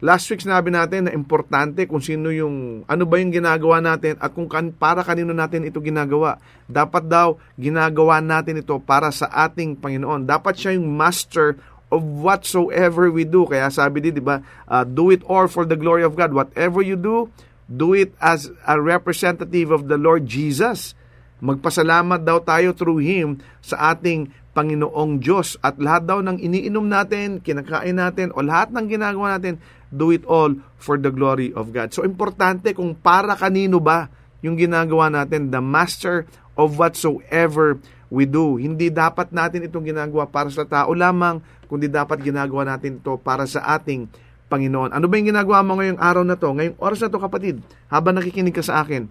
Last 0.00 0.32
week 0.32 0.40
sinabi 0.40 0.72
natin 0.72 1.06
na 1.06 1.12
importante 1.12 1.84
kung 1.84 2.00
sino 2.00 2.32
yung, 2.32 2.88
ano 2.88 3.04
ba 3.04 3.20
yung 3.20 3.36
ginagawa 3.36 3.84
natin 3.84 4.16
at 4.16 4.32
kung 4.32 4.48
kan, 4.48 4.72
para 4.72 5.04
kanino 5.04 5.36
natin 5.36 5.68
ito 5.68 5.76
ginagawa. 5.76 6.40
Dapat 6.64 7.04
daw 7.04 7.36
ginagawa 7.60 8.24
natin 8.24 8.64
ito 8.64 8.80
para 8.80 9.12
sa 9.12 9.28
ating 9.28 9.76
Panginoon. 9.76 10.24
Dapat 10.24 10.56
siya 10.56 10.80
yung 10.80 10.88
master 10.88 11.60
of 11.90 12.00
whatsoever 12.02 13.10
we 13.10 13.26
do. 13.26 13.44
Kaya 13.50 13.68
sabi 13.68 14.00
din, 14.00 14.18
di 14.18 14.24
ba, 14.24 14.40
uh, 14.70 14.86
do 14.86 15.10
it 15.10 15.20
all 15.26 15.50
for 15.50 15.66
the 15.66 15.76
glory 15.76 16.06
of 16.06 16.14
God. 16.14 16.30
Whatever 16.32 16.80
you 16.80 16.94
do, 16.94 17.28
do 17.66 17.94
it 17.94 18.14
as 18.22 18.50
a 18.66 18.78
representative 18.78 19.74
of 19.74 19.90
the 19.90 19.98
Lord 19.98 20.26
Jesus. 20.26 20.94
Magpasalamat 21.42 22.22
daw 22.22 22.38
tayo 22.42 22.74
through 22.74 23.02
Him 23.02 23.42
sa 23.62 23.94
ating 23.94 24.30
Panginoong 24.54 25.22
Diyos. 25.22 25.58
At 25.62 25.78
lahat 25.78 26.06
daw 26.06 26.18
ng 26.22 26.38
iniinom 26.38 26.86
natin, 26.86 27.38
kinakain 27.42 27.96
natin, 27.98 28.34
o 28.34 28.42
lahat 28.42 28.74
ng 28.74 28.86
ginagawa 28.90 29.38
natin, 29.38 29.62
do 29.90 30.14
it 30.14 30.22
all 30.26 30.54
for 30.78 30.98
the 30.98 31.10
glory 31.10 31.50
of 31.54 31.74
God. 31.74 31.90
So, 31.90 32.06
importante 32.06 32.74
kung 32.74 32.94
para 32.94 33.34
kanino 33.34 33.82
ba 33.82 34.10
yung 34.42 34.54
ginagawa 34.58 35.10
natin, 35.10 35.50
the 35.50 35.62
master 35.62 36.26
of 36.54 36.76
whatsoever 36.76 37.78
we 38.10 38.26
do. 38.26 38.58
Hindi 38.58 38.90
dapat 38.90 39.30
natin 39.30 39.64
itong 39.64 39.86
ginagawa 39.86 40.26
para 40.26 40.50
sa 40.50 40.66
tao 40.66 40.92
lamang, 40.92 41.40
kundi 41.70 41.86
dapat 41.86 42.20
ginagawa 42.20 42.76
natin 42.76 42.98
ito 42.98 43.16
para 43.16 43.46
sa 43.46 43.64
ating 43.78 44.10
Panginoon. 44.50 44.90
Ano 44.90 45.06
ba 45.06 45.14
yung 45.16 45.30
ginagawa 45.30 45.62
mo 45.62 45.78
ngayong 45.78 46.02
araw 46.02 46.26
na 46.26 46.34
to? 46.34 46.50
Ngayong 46.50 46.76
oras 46.82 47.00
na 47.00 47.08
to 47.08 47.22
kapatid, 47.22 47.62
habang 47.86 48.18
nakikinig 48.18 48.52
ka 48.52 48.66
sa 48.66 48.82
akin, 48.82 49.06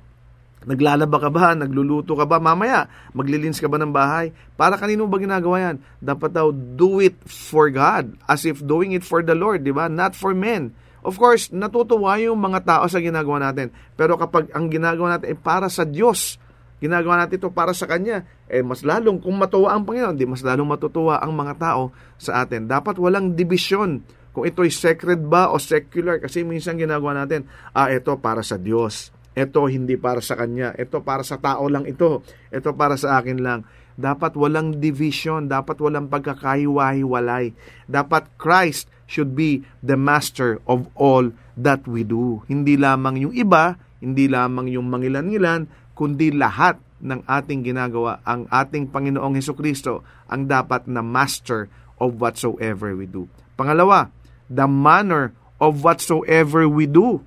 Naglalaba 0.67 1.23
ka 1.23 1.29
ba? 1.31 1.55
Nagluluto 1.55 2.19
ka 2.19 2.27
ba? 2.27 2.35
Mamaya, 2.35 2.91
maglilins 3.15 3.63
ka 3.63 3.71
ba 3.71 3.79
ng 3.79 3.95
bahay? 3.95 4.35
Para 4.59 4.75
kanino 4.75 5.07
ba 5.07 5.15
ginagawa 5.15 5.71
yan? 5.71 5.75
Dapat 6.03 6.35
daw, 6.35 6.51
do 6.51 6.99
it 6.99 7.15
for 7.23 7.71
God. 7.71 8.19
As 8.27 8.43
if 8.43 8.59
doing 8.59 8.91
it 8.91 9.07
for 9.07 9.23
the 9.23 9.31
Lord, 9.31 9.63
di 9.63 9.71
ba? 9.71 9.87
Not 9.87 10.19
for 10.19 10.35
men. 10.35 10.75
Of 10.99 11.15
course, 11.15 11.47
natutuwa 11.55 12.19
yung 12.19 12.43
mga 12.43 12.67
tao 12.67 12.83
sa 12.91 12.99
ginagawa 12.99 13.39
natin. 13.39 13.71
Pero 13.95 14.19
kapag 14.19 14.51
ang 14.51 14.67
ginagawa 14.67 15.15
natin 15.15 15.31
ay 15.31 15.39
para 15.39 15.71
sa 15.71 15.87
Diyos, 15.87 16.35
ginagawa 16.79 17.23
natin 17.23 17.39
ito 17.39 17.51
para 17.51 17.71
sa 17.75 17.85
Kanya, 17.85 18.27
eh 18.47 18.63
mas 18.63 18.83
lalong 18.83 19.19
kung 19.19 19.35
matuwa 19.35 19.75
ang 19.75 19.83
Panginoon, 19.85 20.15
di 20.15 20.25
mas 20.27 20.43
lalong 20.43 20.67
matutuwa 20.67 21.19
ang 21.19 21.35
mga 21.35 21.53
tao 21.59 21.91
sa 22.15 22.43
atin. 22.43 22.67
Dapat 22.67 22.99
walang 22.99 23.35
division 23.35 24.03
kung 24.31 24.47
ito'y 24.47 24.71
sacred 24.71 25.25
ba 25.27 25.51
o 25.51 25.59
secular 25.59 26.23
kasi 26.23 26.47
minsan 26.47 26.79
ginagawa 26.79 27.23
natin, 27.25 27.45
ah, 27.75 27.91
ito 27.91 28.15
para 28.17 28.39
sa 28.39 28.55
Diyos. 28.55 29.11
Ito 29.39 29.71
hindi 29.71 29.95
para 29.95 30.19
sa 30.19 30.35
Kanya. 30.35 30.75
Ito 30.75 30.99
para 30.99 31.23
sa 31.23 31.39
tao 31.39 31.69
lang 31.71 31.87
ito. 31.87 32.25
Ito 32.51 32.75
para 32.75 32.99
sa 32.99 33.21
akin 33.21 33.39
lang. 33.39 33.63
Dapat 33.95 34.35
walang 34.35 34.83
division. 34.83 35.47
Dapat 35.47 35.79
walang 35.79 36.11
pagkakahiwa-hiwalay. 36.11 37.55
Dapat 37.87 38.35
Christ 38.35 38.91
should 39.09 39.33
be 39.33 39.63
the 39.81 39.95
master 39.95 40.59
of 40.69 40.91
all 40.93 41.31
that 41.57 41.87
we 41.87 42.03
do. 42.05 42.45
Hindi 42.51 42.75
lamang 42.77 43.17
yung 43.27 43.33
iba, 43.33 43.79
hindi 43.99 44.29
lamang 44.29 44.69
yung 44.69 44.87
mangilan-ngilan, 44.87 45.88
kundi 45.99 46.31
lahat 46.31 46.79
ng 47.03 47.27
ating 47.27 47.67
ginagawa, 47.67 48.23
ang 48.23 48.47
ating 48.47 48.87
Panginoong 48.87 49.35
Heso 49.35 49.51
Kristo 49.51 50.07
ang 50.31 50.47
dapat 50.47 50.87
na 50.87 51.03
master 51.03 51.67
of 51.99 52.15
whatsoever 52.23 52.95
we 52.95 53.03
do. 53.03 53.27
Pangalawa, 53.59 54.07
the 54.47 54.63
manner 54.63 55.35
of 55.59 55.83
whatsoever 55.83 56.63
we 56.71 56.87
do. 56.87 57.19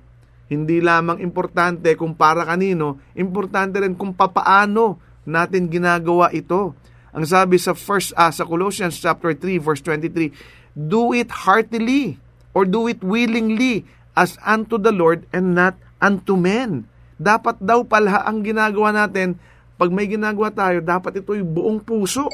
Hindi 0.49 0.81
lamang 0.81 1.21
importante 1.21 1.93
kung 1.93 2.17
para 2.17 2.45
kanino, 2.49 2.97
importante 3.13 3.77
rin 3.77 3.93
kung 3.93 4.17
papaano 4.17 4.97
natin 5.29 5.69
ginagawa 5.69 6.33
ito. 6.33 6.73
Ang 7.13 7.29
sabi 7.29 7.61
sa 7.61 7.77
first 7.77 8.09
uh, 8.17 8.33
sa 8.33 8.41
Colossians 8.41 8.97
chapter 8.97 9.37
3 9.37 9.61
verse 9.61 9.85
23, 9.85 10.33
do 10.73 11.13
it 11.13 11.29
heartily 11.45 12.17
or 12.57 12.65
do 12.65 12.89
it 12.89 13.05
willingly 13.05 13.85
as 14.17 14.37
unto 14.41 14.81
the 14.81 14.93
Lord 14.93 15.29
and 15.29 15.53
not 15.53 15.77
unto 16.01 16.33
men 16.33 16.89
dapat 17.17 17.59
daw 17.61 17.85
pala 17.85 18.25
ang 18.25 18.41
ginagawa 18.41 18.93
natin, 18.93 19.37
pag 19.77 19.89
may 19.89 20.05
ginagawa 20.05 20.53
tayo, 20.53 20.79
dapat 20.79 21.21
ito'y 21.23 21.41
buong 21.41 21.81
puso. 21.81 22.29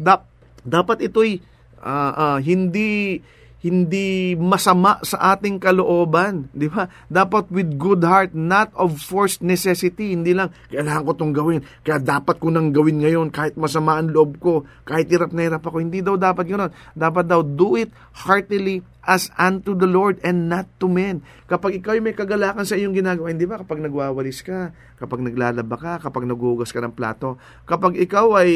Dap, 0.00 0.24
dapat 0.62 1.10
ito'y 1.10 1.42
uh, 1.82 2.12
uh, 2.14 2.38
hindi 2.40 3.20
hindi 3.60 4.32
masama 4.40 5.04
sa 5.04 5.36
ating 5.36 5.60
kalooban, 5.60 6.48
di 6.56 6.72
ba? 6.72 6.88
Dapat 7.12 7.52
with 7.52 7.76
good 7.76 8.00
heart, 8.00 8.32
not 8.32 8.72
of 8.72 8.96
forced 8.96 9.44
necessity. 9.44 10.16
Hindi 10.16 10.32
lang, 10.32 10.48
kailangan 10.72 11.04
ko 11.04 11.12
itong 11.12 11.34
gawin, 11.36 11.60
kaya 11.84 12.00
dapat 12.00 12.40
ko 12.40 12.48
nang 12.48 12.72
gawin 12.72 13.04
ngayon 13.04 13.28
kahit 13.28 13.60
masama 13.60 14.00
ang 14.00 14.08
loob 14.08 14.40
ko, 14.40 14.64
kahit 14.88 15.12
hirap 15.12 15.36
na 15.36 15.44
hirap 15.44 15.60
ako. 15.60 15.76
Hindi 15.76 16.00
daw 16.00 16.16
dapat 16.16 16.48
ganoon. 16.48 16.72
Dapat 16.96 17.24
daw 17.28 17.44
do 17.44 17.76
it 17.76 17.92
heartily 18.24 18.80
as 19.04 19.28
unto 19.36 19.76
the 19.76 19.88
Lord 19.88 20.16
and 20.24 20.48
not 20.48 20.64
to 20.80 20.88
men. 20.88 21.20
Kapag 21.44 21.84
ikaw 21.84 21.96
ay 21.96 22.00
may 22.00 22.16
kagalakan 22.16 22.64
sa 22.64 22.80
iyong 22.80 22.96
ginagawa, 22.96 23.28
hindi 23.28 23.44
ba? 23.44 23.60
Kapag 23.60 23.84
nagwawalis 23.84 24.40
ka, 24.40 24.72
kapag 24.96 25.20
naglalaba 25.20 25.76
ka, 25.76 25.92
kapag 26.00 26.24
nagugas 26.24 26.72
ka 26.72 26.80
ng 26.80 26.96
plato, 26.96 27.36
kapag 27.68 28.00
ikaw 28.00 28.40
ay 28.40 28.52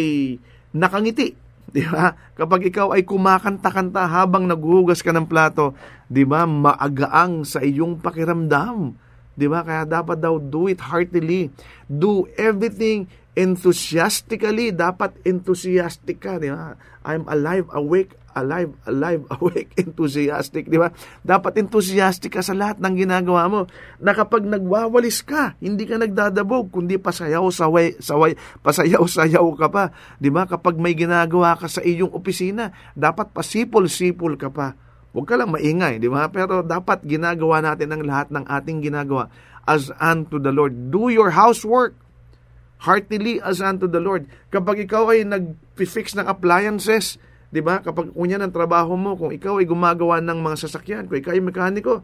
nakangiti, 0.72 1.43
Di 1.74 1.82
ba? 1.90 2.14
Kapag 2.38 2.70
ikaw 2.70 2.94
ay 2.94 3.02
kumakanta-kanta 3.02 4.06
habang 4.06 4.46
naghuhugas 4.46 5.02
ka 5.02 5.10
ng 5.10 5.26
plato, 5.26 5.74
di 6.06 6.22
ba? 6.22 6.46
Maagaang 6.46 7.42
sa 7.42 7.58
iyong 7.58 7.98
pakiramdam. 7.98 8.94
Di 9.34 9.50
ba? 9.50 9.66
Kaya 9.66 9.82
dapat 9.82 10.22
daw 10.22 10.38
do 10.38 10.70
it 10.70 10.78
heartily. 10.78 11.50
Do 11.90 12.30
everything 12.38 13.10
enthusiastically. 13.34 14.70
Dapat 14.70 15.18
enthusiastic 15.26 16.22
ka. 16.22 16.38
Di 16.38 16.54
ba? 16.54 16.78
I'm 17.02 17.26
alive, 17.26 17.66
awake, 17.74 18.14
alive, 18.34 18.74
alive, 18.84 19.22
awake, 19.38 19.72
enthusiastic, 19.78 20.66
di 20.66 20.76
ba? 20.76 20.90
Dapat 21.22 21.62
enthusiastic 21.62 22.34
ka 22.34 22.42
sa 22.42 22.52
lahat 22.52 22.82
ng 22.82 22.94
ginagawa 22.94 23.46
mo. 23.46 23.60
Na 24.02 24.12
kapag 24.12 24.44
nagwawalis 24.44 25.22
ka, 25.22 25.54
hindi 25.62 25.86
ka 25.86 26.02
nagdadabog, 26.02 26.74
kundi 26.74 26.98
pasayaw, 26.98 27.46
saway, 27.54 27.94
saway, 28.02 28.34
pasayaw, 28.60 29.06
sayaw 29.06 29.46
ka 29.56 29.70
pa. 29.70 29.84
Di 30.18 30.28
ba? 30.28 30.44
Kapag 30.44 30.76
may 30.76 30.98
ginagawa 30.98 31.54
ka 31.56 31.70
sa 31.70 31.80
iyong 31.80 32.12
opisina, 32.12 32.74
dapat 32.92 33.30
pasipol-sipol 33.30 34.36
ka 34.36 34.50
pa. 34.50 34.74
Huwag 35.14 35.30
ka 35.30 35.38
lang 35.38 35.54
maingay, 35.54 36.02
di 36.02 36.10
ba? 36.10 36.26
Pero 36.26 36.66
dapat 36.66 37.06
ginagawa 37.06 37.62
natin 37.62 37.94
ang 37.94 38.02
lahat 38.02 38.34
ng 38.34 38.44
ating 38.50 38.82
ginagawa 38.82 39.30
as 39.64 39.94
unto 40.02 40.42
the 40.42 40.50
Lord. 40.50 40.90
Do 40.90 41.08
your 41.08 41.32
housework 41.32 41.94
heartily 42.84 43.40
as 43.40 43.64
unto 43.64 43.88
the 43.88 44.02
Lord. 44.02 44.28
Kapag 44.52 44.84
ikaw 44.84 45.14
ay 45.14 45.24
nag-fix 45.24 46.12
ng 46.18 46.28
appliances, 46.28 47.16
'Di 47.54 47.62
ba? 47.62 47.78
Kapag 47.78 48.10
unya 48.18 48.34
ng 48.42 48.50
trabaho 48.50 48.98
mo, 48.98 49.14
kung 49.14 49.30
ikaw 49.30 49.62
ay 49.62 49.66
gumagawa 49.70 50.18
ng 50.18 50.42
mga 50.42 50.56
sasakyan, 50.66 51.06
kung 51.06 51.22
ikaw 51.22 51.38
ay 51.38 51.38
mekaniko, 51.38 52.02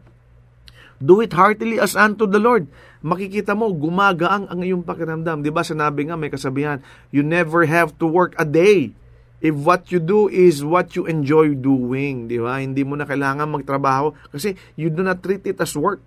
do 1.03 1.19
it 1.19 1.35
heartily 1.35 1.83
as 1.83 1.99
unto 1.99 2.31
the 2.31 2.39
Lord. 2.39 2.71
Makikita 3.03 3.59
mo, 3.59 3.75
gumagaang 3.75 4.47
ang 4.47 4.63
iyong 4.63 4.87
pakiramdam. 4.87 5.43
Di 5.43 5.51
ba, 5.51 5.67
sinabi 5.67 6.07
nga, 6.07 6.15
may 6.15 6.31
kasabihan, 6.31 6.79
you 7.11 7.27
never 7.27 7.67
have 7.67 7.97
to 7.99 8.07
work 8.07 8.39
a 8.39 8.47
day 8.47 8.95
if 9.41 9.57
what 9.57 9.89
you 9.89 9.99
do 9.99 10.29
is 10.29 10.61
what 10.61 10.93
you 10.95 11.09
enjoy 11.09 11.57
doing, 11.57 12.29
di 12.29 12.37
ba? 12.37 12.61
Hindi 12.61 12.85
mo 12.85 12.95
na 12.95 13.09
kailangan 13.09 13.49
magtrabaho 13.49 14.13
kasi 14.31 14.55
you 14.77 14.93
do 14.93 15.01
not 15.01 15.25
treat 15.25 15.43
it 15.49 15.59
as 15.59 15.73
work. 15.73 16.05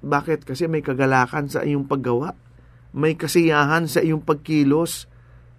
Bakit? 0.00 0.48
Kasi 0.48 0.70
may 0.70 0.80
kagalakan 0.80 1.50
sa 1.50 1.66
iyong 1.66 1.84
paggawa. 1.84 2.32
May 2.94 3.18
kasiyahan 3.18 3.90
sa 3.90 4.00
iyong 4.00 4.24
pagkilos. 4.24 5.09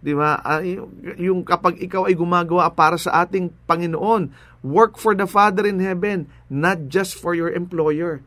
Di 0.02 0.18
ba? 0.18 0.42
Uh, 0.42 0.90
yung 1.22 1.46
kapag 1.46 1.78
ikaw 1.78 2.10
ay 2.10 2.18
gumagawa 2.18 2.74
para 2.74 2.98
sa 2.98 3.22
ating 3.22 3.54
Panginoon, 3.70 4.34
work 4.66 4.98
for 4.98 5.14
the 5.14 5.30
Father 5.30 5.70
in 5.70 5.78
heaven, 5.78 6.26
not 6.50 6.90
just 6.90 7.18
for 7.18 7.38
your 7.38 7.54
employer. 7.54 8.26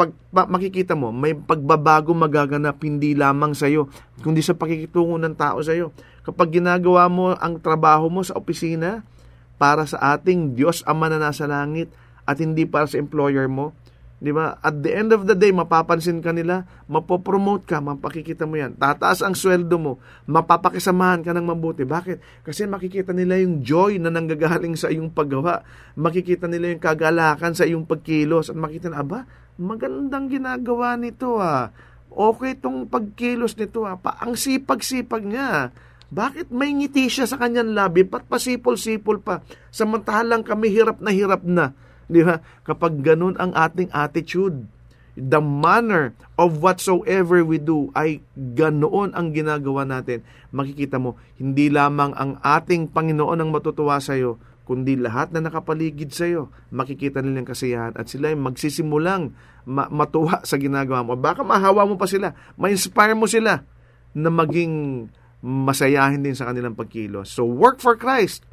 Pag 0.00 0.16
pa, 0.32 0.48
makikita 0.48 0.96
mo, 0.96 1.12
may 1.12 1.36
pagbabago 1.36 2.16
magaganap 2.16 2.80
hindi 2.80 3.12
lamang 3.12 3.52
sa 3.52 3.68
iyo, 3.68 3.92
kundi 4.24 4.40
sa 4.40 4.56
pakikitungo 4.56 5.20
ng 5.20 5.36
tao 5.36 5.60
sa 5.60 5.76
iyo. 5.76 5.92
Kapag 6.24 6.56
ginagawa 6.56 7.04
mo 7.12 7.36
ang 7.36 7.60
trabaho 7.60 8.08
mo 8.08 8.24
sa 8.24 8.36
opisina 8.36 9.04
para 9.60 9.84
sa 9.84 10.16
ating 10.16 10.56
Diyos 10.56 10.80
Ama 10.88 11.12
na 11.12 11.20
nasa 11.20 11.44
langit 11.44 11.92
at 12.24 12.40
hindi 12.40 12.64
para 12.64 12.88
sa 12.88 12.96
employer 12.96 13.44
mo, 13.44 13.76
Di 14.20 14.36
ba? 14.36 14.60
At 14.60 14.84
the 14.84 14.92
end 14.92 15.16
of 15.16 15.24
the 15.24 15.32
day, 15.32 15.48
mapapansin 15.48 16.20
ka 16.20 16.36
nila, 16.36 16.68
mapopromote 16.92 17.64
ka, 17.64 17.80
mapakikita 17.80 18.44
mo 18.44 18.60
yan. 18.60 18.76
Tataas 18.76 19.24
ang 19.24 19.32
sweldo 19.32 19.80
mo, 19.80 19.92
mapapakisamahan 20.28 21.24
ka 21.24 21.32
ng 21.32 21.48
mabuti. 21.48 21.88
Bakit? 21.88 22.44
Kasi 22.44 22.68
makikita 22.68 23.16
nila 23.16 23.40
yung 23.40 23.64
joy 23.64 23.96
na 23.96 24.12
nanggagaling 24.12 24.76
sa 24.76 24.92
iyong 24.92 25.16
paggawa. 25.16 25.64
Makikita 25.96 26.52
nila 26.52 26.68
yung 26.68 26.84
kagalakan 26.84 27.56
sa 27.56 27.64
iyong 27.64 27.88
pagkilos. 27.88 28.52
At 28.52 28.60
makikita 28.60 28.92
na, 28.92 29.00
aba, 29.00 29.24
magandang 29.56 30.28
ginagawa 30.28 31.00
nito 31.00 31.40
ah. 31.40 31.72
Okay 32.12 32.60
tong 32.60 32.92
pagkilos 32.92 33.56
nito 33.56 33.88
ah. 33.88 33.96
Pa, 33.96 34.20
ang 34.20 34.36
sipag-sipag 34.36 35.24
niya. 35.24 35.72
Bakit 36.12 36.52
may 36.52 36.76
ngiti 36.76 37.08
siya 37.08 37.24
sa 37.24 37.40
kanyang 37.40 37.72
labi? 37.72 38.04
Pat 38.04 38.28
pasipol-sipol 38.28 39.24
pa. 39.24 39.40
Samantalang 39.72 40.44
kami 40.44 40.68
hirap 40.68 41.00
na 41.00 41.08
hirap 41.08 41.40
na 41.40 41.72
Di 42.10 42.26
ba? 42.26 42.42
Kapag 42.66 43.06
ganun 43.06 43.38
ang 43.38 43.54
ating 43.54 43.94
attitude, 43.94 44.66
the 45.14 45.38
manner 45.38 46.14
of 46.34 46.58
whatsoever 46.58 47.42
we 47.46 47.58
do 47.58 47.90
ay 47.94 48.22
ganoon 48.34 49.14
ang 49.14 49.30
ginagawa 49.30 49.86
natin. 49.86 50.26
Makikita 50.50 50.98
mo, 50.98 51.18
hindi 51.38 51.70
lamang 51.70 52.14
ang 52.18 52.38
ating 52.42 52.90
Panginoon 52.90 53.38
ang 53.38 53.50
matutuwa 53.54 54.02
sa 54.02 54.18
iyo, 54.18 54.38
kundi 54.66 54.94
lahat 54.94 55.34
na 55.34 55.42
nakapaligid 55.42 56.14
sa 56.14 56.26
iyo, 56.26 56.50
makikita 56.70 57.22
nilang 57.22 57.46
kasiyahan 57.46 57.94
at 57.94 58.06
sila 58.06 58.30
ay 58.30 58.38
magsisimulang 58.38 59.34
ma- 59.66 59.90
matuwa 59.90 60.42
sa 60.46 60.56
ginagawa 60.56 61.02
mo. 61.02 61.14
Baka 61.18 61.42
mahawa 61.46 61.86
mo 61.86 61.98
pa 61.98 62.06
sila, 62.06 62.34
ma-inspire 62.54 63.14
mo 63.14 63.26
sila 63.26 63.62
na 64.14 64.30
maging 64.30 65.06
masayahin 65.40 66.22
din 66.22 66.36
sa 66.36 66.48
kanilang 66.48 66.76
pagkilos. 66.76 67.32
So 67.32 67.46
work 67.46 67.80
for 67.80 67.96
Christ, 67.96 68.44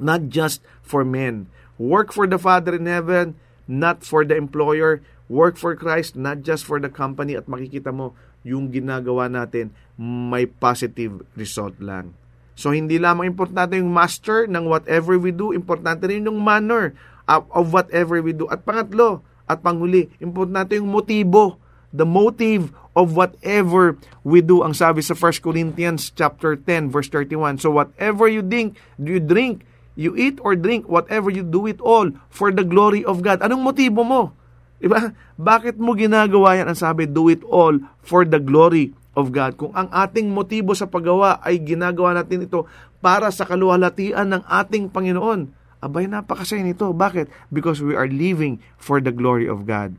not 0.00 0.28
just 0.32 0.64
for 0.82 1.04
men. 1.04 1.48
Work 1.76 2.12
for 2.12 2.24
the 2.24 2.40
Father 2.40 2.76
in 2.76 2.88
heaven, 2.88 3.36
not 3.68 4.02
for 4.04 4.24
the 4.24 4.36
employer. 4.36 5.04
Work 5.28 5.58
for 5.58 5.74
Christ, 5.74 6.14
not 6.14 6.40
just 6.46 6.64
for 6.64 6.80
the 6.80 6.88
company. 6.88 7.34
At 7.36 7.50
makikita 7.50 7.92
mo, 7.92 8.14
yung 8.46 8.70
ginagawa 8.70 9.26
natin, 9.26 9.74
may 9.98 10.46
positive 10.46 11.26
result 11.34 11.76
lang. 11.82 12.14
So, 12.56 12.72
hindi 12.72 12.96
lamang 12.96 13.36
importante 13.36 13.76
yung 13.76 13.92
master 13.92 14.48
ng 14.48 14.64
whatever 14.64 15.20
we 15.20 15.28
do, 15.34 15.52
importante 15.52 16.08
rin 16.08 16.24
yung 16.24 16.40
manner 16.40 16.96
of, 17.28 17.74
whatever 17.74 18.22
we 18.24 18.32
do. 18.32 18.48
At 18.48 18.64
pangatlo, 18.64 19.20
at 19.44 19.60
panghuli, 19.60 20.08
importante 20.22 20.78
yung 20.80 20.88
motibo, 20.88 21.60
the 21.92 22.06
motive 22.06 22.72
of 22.96 23.12
whatever 23.12 24.00
we 24.24 24.40
do. 24.40 24.64
Ang 24.64 24.72
sabi 24.72 25.04
sa 25.04 25.12
1 25.12 25.44
Corinthians 25.44 26.08
chapter 26.16 26.56
10 26.56 26.88
verse 26.88 27.12
31. 27.12 27.60
So 27.60 27.70
whatever 27.70 28.26
you 28.26 28.40
do 28.40 28.72
you 28.98 29.20
drink, 29.20 29.68
You 29.96 30.12
eat 30.14 30.38
or 30.44 30.52
drink, 30.54 30.86
whatever 30.86 31.32
you 31.32 31.40
do 31.40 31.64
it 31.64 31.80
all 31.80 32.12
for 32.28 32.52
the 32.52 32.62
glory 32.62 33.00
of 33.00 33.24
God. 33.24 33.40
Anong 33.40 33.64
motibo 33.64 34.04
mo? 34.04 34.36
Diba? 34.76 35.16
Bakit 35.40 35.80
mo 35.80 35.96
ginagawa 35.96 36.60
yan? 36.60 36.68
Ang 36.68 36.76
sabi, 36.76 37.08
do 37.08 37.32
it 37.32 37.40
all 37.48 37.80
for 38.04 38.28
the 38.28 38.36
glory 38.36 38.92
of 39.16 39.32
God. 39.32 39.56
Kung 39.56 39.72
ang 39.72 39.88
ating 39.88 40.28
motibo 40.28 40.76
sa 40.76 40.84
paggawa 40.84 41.40
ay 41.40 41.64
ginagawa 41.64 42.12
natin 42.12 42.44
ito 42.44 42.68
para 43.00 43.32
sa 43.32 43.48
kaluwalhatian 43.48 44.36
ng 44.36 44.42
ating 44.44 44.92
Panginoon, 44.92 45.48
abay 45.80 46.04
napakasaya 46.04 46.60
nito. 46.60 46.92
Bakit? 46.92 47.32
Because 47.48 47.80
we 47.80 47.96
are 47.96 48.08
living 48.08 48.60
for 48.76 49.00
the 49.00 49.10
glory 49.10 49.48
of 49.48 49.64
God. 49.64 49.96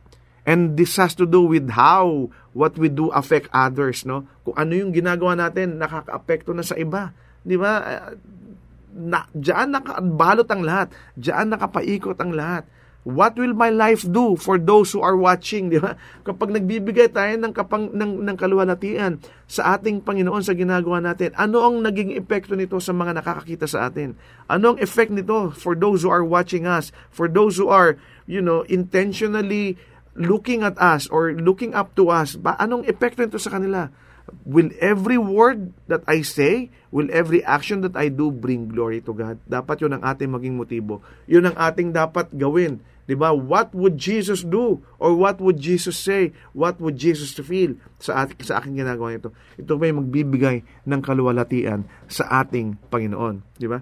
And 0.48 0.78
this 0.80 0.96
has 1.02 1.18
to 1.18 1.26
do 1.26 1.44
with 1.44 1.74
how 1.74 2.30
what 2.54 2.78
we 2.78 2.88
do 2.88 3.10
affect 3.12 3.50
others, 3.52 4.06
no? 4.08 4.30
Kung 4.48 4.56
ano 4.56 4.78
yung 4.78 4.94
ginagawa 4.94 5.36
natin, 5.36 5.82
nakaka-apekto 5.82 6.56
na 6.56 6.64
sa 6.64 6.78
iba. 6.78 7.12
Di 7.44 7.60
ba? 7.60 7.84
Na, 8.98 9.30
diyan 9.38 9.78
nakabalot 9.78 10.50
ang 10.50 10.66
lahat. 10.66 10.88
Diyan 11.14 11.54
nakapaikot 11.54 12.18
ang 12.18 12.34
lahat. 12.34 12.66
What 13.08 13.40
will 13.40 13.56
my 13.56 13.72
life 13.72 14.04
do 14.04 14.36
for 14.36 14.60
those 14.60 14.92
who 14.92 15.00
are 15.00 15.16
watching, 15.16 15.72
di 15.72 15.80
ba? 15.80 15.96
Kapag 16.28 16.52
nagbibigay 16.52 17.08
tayo 17.08 17.40
ng, 17.40 17.56
kapang, 17.56 17.88
ng, 17.96 18.20
ng 18.20 18.36
kaluwalhatian 18.36 19.24
sa 19.48 19.80
ating 19.80 20.04
Panginoon 20.04 20.44
sa 20.44 20.52
ginagawa 20.52 21.00
natin, 21.00 21.32
ano 21.40 21.64
ang 21.64 21.80
naging 21.80 22.20
epekto 22.20 22.60
nito 22.60 22.76
sa 22.84 22.92
mga 22.92 23.24
nakakakita 23.24 23.64
sa 23.64 23.88
atin? 23.88 24.20
Ano 24.52 24.76
ang 24.76 24.78
effect 24.84 25.16
nito 25.16 25.56
for 25.56 25.72
those 25.72 26.04
who 26.04 26.12
are 26.12 26.26
watching 26.28 26.68
us, 26.68 26.92
for 27.08 27.32
those 27.32 27.56
who 27.56 27.72
are, 27.72 27.96
you 28.28 28.44
know, 28.44 28.68
intentionally 28.68 29.80
looking 30.20 30.68
at 30.68 30.76
us 30.76 31.08
or 31.08 31.32
looking 31.32 31.72
up 31.72 31.96
to 31.96 32.12
us? 32.12 32.36
Ba, 32.36 32.60
anong 32.60 32.84
epekto 32.92 33.24
nito 33.24 33.40
sa 33.40 33.56
kanila? 33.56 33.88
Will 34.48 34.72
every 34.80 35.20
word 35.20 35.72
that 35.88 36.04
I 36.08 36.24
say, 36.24 36.72
will 36.92 37.08
every 37.12 37.44
action 37.44 37.84
that 37.84 37.96
I 37.96 38.12
do 38.12 38.32
bring 38.32 38.72
glory 38.72 39.00
to 39.04 39.12
God? 39.16 39.40
Dapat 39.48 39.84
yun 39.84 39.96
ang 39.96 40.04
ating 40.04 40.32
maging 40.32 40.56
motibo. 40.60 41.04
Yun 41.28 41.52
ang 41.52 41.58
ating 41.60 41.96
dapat 41.96 42.32
gawin. 42.36 42.84
ba? 43.16 43.32
What 43.32 43.72
would 43.72 43.96
Jesus 43.96 44.44
do? 44.44 44.84
Or 45.00 45.16
what 45.16 45.40
would 45.40 45.60
Jesus 45.60 45.96
say? 45.96 46.36
What 46.52 46.84
would 46.84 47.00
Jesus 47.00 47.32
feel 47.40 47.80
sa 48.04 48.28
ating 48.28 48.44
sa 48.44 48.60
aking 48.60 48.84
ginagawa 48.84 49.16
ito? 49.16 49.32
Ito 49.56 49.80
ba 49.80 49.88
magbibigay 49.96 50.68
ng 50.84 51.00
kaluwalhatian 51.00 51.88
sa 52.12 52.44
ating 52.44 52.76
Panginoon, 52.92 53.48
ba? 53.72 53.80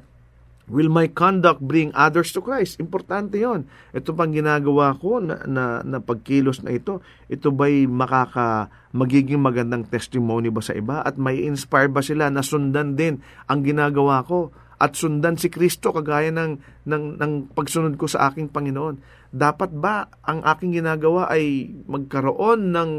Will 0.65 0.89
my 0.89 1.06
conduct 1.13 1.62
bring 1.62 1.93
others 1.93 2.34
to 2.34 2.41
Christ? 2.41 2.82
Importante 2.82 3.38
yon. 3.38 3.69
Ito 3.93 4.17
pang 4.17 4.34
ginagawa 4.34 4.97
ko 4.97 5.21
na, 5.21 5.45
na, 5.45 5.86
na 5.86 6.01
pagkilos 6.01 6.65
na 6.65 6.73
ito, 6.73 7.06
ito 7.30 7.54
ba'y 7.54 7.86
makaka, 7.86 8.73
magiging 8.89 9.45
magandang 9.45 9.86
testimony 9.86 10.49
ba 10.49 10.65
sa 10.65 10.73
iba? 10.73 11.06
At 11.06 11.21
may 11.21 11.45
inspire 11.45 11.86
ba 11.86 12.01
sila 12.01 12.34
na 12.34 12.41
sundan 12.41 12.97
din 12.97 13.21
ang 13.45 13.62
ginagawa 13.62 14.25
ko? 14.25 14.49
At 14.82 14.97
sundan 14.97 15.38
si 15.38 15.54
Kristo 15.54 15.93
kagaya 15.93 16.34
ng, 16.34 16.58
ng, 16.89 17.04
ng 17.21 17.34
pagsunod 17.54 17.93
ko 18.01 18.10
sa 18.10 18.34
aking 18.34 18.49
Panginoon. 18.49 18.97
Dapat 19.30 19.69
ba 19.69 20.10
ang 20.25 20.41
aking 20.41 20.82
ginagawa 20.82 21.30
ay 21.30 21.78
magkaroon 21.86 22.73
ng 22.73 22.91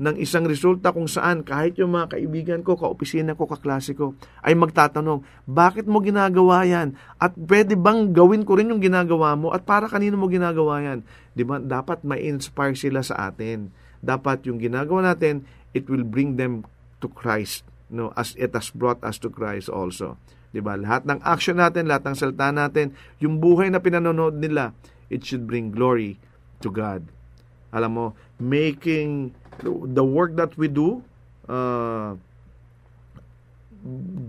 ng 0.00 0.16
isang 0.16 0.48
resulta 0.48 0.96
kung 0.96 1.04
saan 1.04 1.44
kahit 1.44 1.76
yung 1.76 1.92
mga 1.92 2.16
kaibigan 2.16 2.60
ko, 2.64 2.72
kaopisina 2.72 3.36
ko, 3.36 3.44
kaklase 3.44 3.92
ko, 3.92 4.16
ay 4.40 4.56
magtatanong, 4.56 5.20
bakit 5.44 5.84
mo 5.84 6.00
ginagawa 6.00 6.64
yan? 6.64 6.96
At 7.20 7.36
pwede 7.36 7.76
bang 7.76 8.16
gawin 8.16 8.48
ko 8.48 8.56
rin 8.56 8.72
yung 8.72 8.80
ginagawa 8.80 9.36
mo? 9.36 9.52
At 9.52 9.68
para 9.68 9.92
kanino 9.92 10.16
mo 10.16 10.32
ginagawa 10.32 10.80
yan? 10.80 11.04
Di 11.36 11.44
ba? 11.44 11.60
Dapat 11.60 12.00
ma-inspire 12.08 12.72
sila 12.72 13.04
sa 13.04 13.28
atin. 13.28 13.68
Dapat 14.00 14.48
yung 14.48 14.56
ginagawa 14.56 15.12
natin, 15.12 15.44
it 15.76 15.84
will 15.92 16.08
bring 16.08 16.40
them 16.40 16.64
to 17.04 17.06
Christ. 17.12 17.68
No, 17.92 18.16
as 18.16 18.32
it 18.40 18.56
has 18.56 18.72
brought 18.72 19.04
us 19.04 19.20
to 19.20 19.28
Christ 19.28 19.66
also. 19.66 20.14
'Di 20.54 20.62
ba? 20.62 20.78
Lahat 20.78 21.02
ng 21.06 21.18
action 21.26 21.58
natin, 21.58 21.90
lahat 21.90 22.06
ng 22.06 22.16
salita 22.18 22.54
natin, 22.54 22.94
yung 23.18 23.42
buhay 23.42 23.70
na 23.70 23.82
pinanonood 23.82 24.38
nila, 24.38 24.74
it 25.10 25.26
should 25.26 25.46
bring 25.46 25.74
glory 25.74 26.18
to 26.62 26.70
God. 26.70 27.06
Alam 27.70 27.90
mo, 27.90 28.06
making 28.38 29.34
the 29.64 30.04
work 30.04 30.36
that 30.36 30.56
we 30.56 30.68
do, 30.68 31.02
uh, 31.48 32.16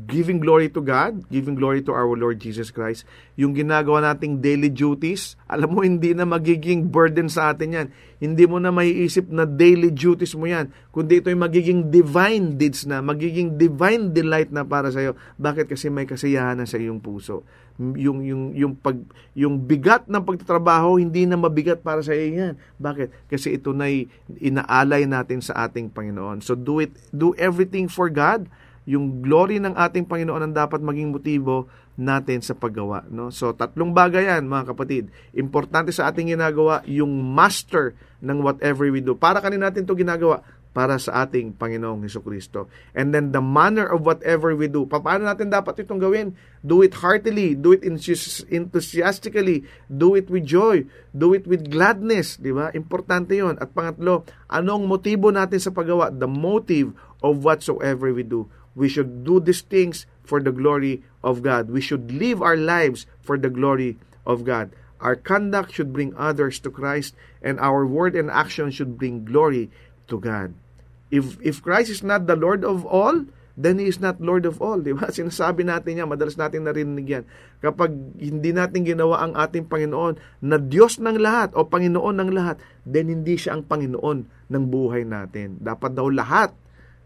giving 0.08 0.40
glory 0.40 0.72
to 0.72 0.80
God, 0.80 1.28
giving 1.28 1.60
glory 1.60 1.84
to 1.84 1.92
our 1.92 2.08
Lord 2.16 2.40
Jesus 2.40 2.72
Christ, 2.72 3.04
yung 3.36 3.52
ginagawa 3.52 4.00
nating 4.00 4.40
daily 4.40 4.72
duties, 4.72 5.36
alam 5.52 5.76
mo, 5.76 5.84
hindi 5.84 6.16
na 6.16 6.24
magiging 6.24 6.88
burden 6.88 7.28
sa 7.28 7.52
atin 7.52 7.76
yan. 7.76 7.88
Hindi 8.24 8.48
mo 8.48 8.64
na 8.64 8.72
maiisip 8.72 9.28
na 9.28 9.44
daily 9.44 9.92
duties 9.92 10.40
mo 10.40 10.48
yan, 10.48 10.72
kundi 10.96 11.20
ito'y 11.20 11.36
magiging 11.36 11.92
divine 11.92 12.56
deeds 12.56 12.88
na, 12.88 13.04
magiging 13.04 13.60
divine 13.60 14.16
delight 14.16 14.56
na 14.56 14.64
para 14.64 14.88
sa 14.88 15.04
iyo. 15.04 15.20
Bakit? 15.36 15.68
Kasi 15.68 15.92
may 15.92 16.08
kasiyahan 16.08 16.56
na 16.56 16.68
sa 16.68 16.80
iyong 16.80 17.04
puso. 17.04 17.44
Yung, 17.80 18.20
yung, 18.26 18.44
yung, 18.58 18.74
pag, 18.76 18.98
yung 19.38 19.56
bigat 19.62 20.10
ng 20.10 20.24
pagtatrabaho, 20.24 21.00
hindi 21.00 21.24
na 21.24 21.40
mabigat 21.40 21.80
para 21.80 22.04
sa 22.04 22.12
iyo 22.12 22.52
yan. 22.52 22.54
Bakit? 22.80 23.32
Kasi 23.32 23.56
ito 23.56 23.72
na 23.72 23.88
inaalay 24.40 25.08
natin 25.08 25.40
sa 25.40 25.68
ating 25.68 25.92
Panginoon. 25.92 26.44
So 26.44 26.58
do 26.58 26.84
it, 26.84 26.92
do 27.12 27.32
everything 27.40 27.88
for 27.88 28.12
God, 28.12 28.48
yung 28.90 29.22
glory 29.22 29.62
ng 29.62 29.78
ating 29.78 30.10
Panginoon 30.10 30.42
ang 30.42 30.54
dapat 30.56 30.82
maging 30.82 31.14
motibo 31.14 31.70
natin 32.00 32.42
sa 32.42 32.58
paggawa. 32.58 33.06
No? 33.12 33.30
So, 33.30 33.54
tatlong 33.54 33.94
bagay 33.94 34.26
yan, 34.26 34.50
mga 34.50 34.74
kapatid. 34.74 35.14
Importante 35.38 35.94
sa 35.94 36.10
ating 36.10 36.34
ginagawa, 36.34 36.82
yung 36.90 37.12
master 37.12 37.94
ng 38.24 38.42
whatever 38.42 38.90
we 38.90 39.04
do. 39.04 39.14
Para 39.14 39.38
kanin 39.38 39.62
natin 39.62 39.86
to 39.86 39.94
ginagawa? 39.94 40.42
Para 40.72 40.96
sa 40.96 41.28
ating 41.28 41.60
Panginoong 41.60 42.08
Heso 42.08 42.24
Kristo. 42.24 42.72
And 42.96 43.12
then 43.12 43.36
the 43.36 43.44
manner 43.44 43.84
of 43.88 44.08
whatever 44.08 44.56
we 44.56 44.72
do. 44.72 44.88
Paano 44.88 45.28
natin 45.28 45.52
dapat 45.52 45.84
itong 45.84 46.00
gawin? 46.00 46.36
Do 46.64 46.80
it 46.80 46.96
heartily, 47.04 47.56
do 47.60 47.76
it 47.76 47.84
enthusiastically, 47.84 49.68
do 49.92 50.16
it 50.16 50.32
with 50.32 50.48
joy, 50.48 50.88
do 51.12 51.36
it 51.36 51.44
with 51.44 51.68
gladness, 51.68 52.40
di 52.40 52.56
ba? 52.56 52.72
Importante 52.72 53.36
'yon. 53.36 53.60
At 53.60 53.76
pangatlo, 53.76 54.24
anong 54.48 54.88
motibo 54.88 55.28
natin 55.28 55.60
sa 55.60 55.76
paggawa? 55.76 56.12
The 56.16 56.32
motive 56.32 56.96
of 57.20 57.44
whatsoever 57.44 58.16
we 58.16 58.24
do. 58.24 58.48
We 58.72 58.88
should 58.88 59.28
do 59.28 59.44
these 59.44 59.62
things 59.62 60.08
for 60.24 60.40
the 60.40 60.56
glory 60.56 61.04
of 61.20 61.44
God. 61.44 61.68
We 61.68 61.84
should 61.84 62.16
live 62.16 62.40
our 62.40 62.56
lives 62.56 63.04
for 63.20 63.36
the 63.36 63.52
glory 63.52 64.00
of 64.24 64.48
God. 64.48 64.72
Our 65.02 65.18
conduct 65.18 65.74
should 65.74 65.92
bring 65.92 66.14
others 66.16 66.62
to 66.62 66.70
Christ 66.70 67.18
and 67.42 67.60
our 67.60 67.84
word 67.84 68.16
and 68.16 68.30
action 68.30 68.70
should 68.70 69.02
bring 69.02 69.26
glory 69.26 69.74
to 70.08 70.22
God. 70.22 70.54
If 71.12 71.38
if 71.44 71.60
Christ 71.60 71.92
is 71.92 72.02
not 72.02 72.26
the 72.26 72.40
Lord 72.40 72.64
of 72.64 72.88
all, 72.88 73.28
then 73.60 73.78
He 73.78 73.86
is 73.86 74.00
not 74.00 74.24
Lord 74.24 74.48
of 74.48 74.64
all. 74.64 74.80
Di 74.80 74.96
ba? 74.96 75.12
Sinasabi 75.14 75.68
natin 75.68 76.00
yan, 76.00 76.08
madalas 76.08 76.40
natin 76.40 76.66
narinig 76.66 77.08
yan. 77.08 77.24
Kapag 77.60 77.92
hindi 78.18 78.56
natin 78.56 78.88
ginawa 78.88 79.28
ang 79.28 79.36
ating 79.36 79.68
Panginoon 79.68 80.18
na 80.42 80.58
Diyos 80.58 80.98
ng 80.98 81.20
lahat 81.20 81.52
o 81.54 81.68
Panginoon 81.68 82.16
ng 82.24 82.32
lahat, 82.32 82.58
then 82.88 83.12
hindi 83.12 83.36
siya 83.36 83.60
ang 83.60 83.68
Panginoon 83.68 84.50
ng 84.50 84.64
buhay 84.72 85.04
natin. 85.04 85.60
Dapat 85.60 85.94
daw 85.94 86.08
lahat. 86.08 86.56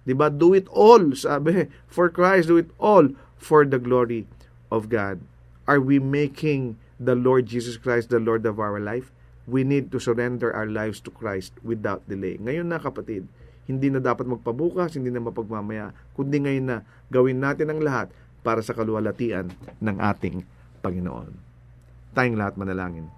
Di 0.05 0.13
ba? 0.13 0.29
Do 0.29 0.53
it 0.53 0.69
all, 0.69 1.17
sabi. 1.17 1.65
For 1.93 2.13
Christ, 2.13 2.53
do 2.53 2.61
it 2.61 2.69
all 2.77 3.09
for 3.35 3.65
the 3.65 3.81
glory 3.81 4.29
of 4.69 4.87
God. 4.87 5.19
Are 5.65 5.81
we 5.81 5.97
making 5.97 6.77
the 6.99 7.15
Lord 7.15 7.45
Jesus 7.45 7.75
Christ 7.77 8.09
the 8.09 8.19
Lord 8.19 8.45
of 8.45 8.59
our 8.59 8.79
life, 8.79 9.11
we 9.45 9.63
need 9.63 9.91
to 9.91 9.99
surrender 9.99 10.51
our 10.51 10.65
lives 10.65 10.99
to 11.05 11.11
Christ 11.11 11.53
without 11.61 12.01
delay. 12.07 12.39
Ngayon 12.39 12.71
na 12.71 12.79
kapatid, 12.79 13.27
hindi 13.65 13.89
na 13.89 14.01
dapat 14.01 14.29
magpabukas, 14.29 14.97
hindi 14.97 15.09
na 15.09 15.21
mapagmamaya, 15.21 15.89
kundi 16.13 16.37
ngayon 16.41 16.65
na 16.65 16.77
gawin 17.09 17.41
natin 17.41 17.73
ang 17.73 17.81
lahat 17.81 18.07
para 18.45 18.61
sa 18.61 18.77
kaluwalhatian 18.77 19.49
ng 19.81 19.97
ating 19.97 20.45
Panginoon. 20.85 21.33
Tayong 22.13 22.37
lahat 22.37 22.53
manalangin. 22.61 23.09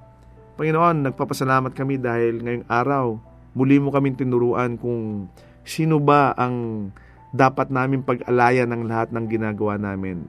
Panginoon, 0.55 1.11
nagpapasalamat 1.11 1.75
kami 1.75 1.99
dahil 1.99 2.41
ngayong 2.41 2.67
araw, 2.71 3.19
muli 3.53 3.77
mo 3.77 3.91
kaming 3.91 4.17
tinuruan 4.17 4.79
kung 4.79 5.27
sino 5.67 5.99
ba 5.99 6.31
ang 6.33 6.89
dapat 7.35 7.67
namin 7.67 8.07
pag-alayan 8.07 8.71
ng 8.71 8.87
lahat 8.87 9.11
ng 9.11 9.25
ginagawa 9.27 9.75
namin. 9.75 10.23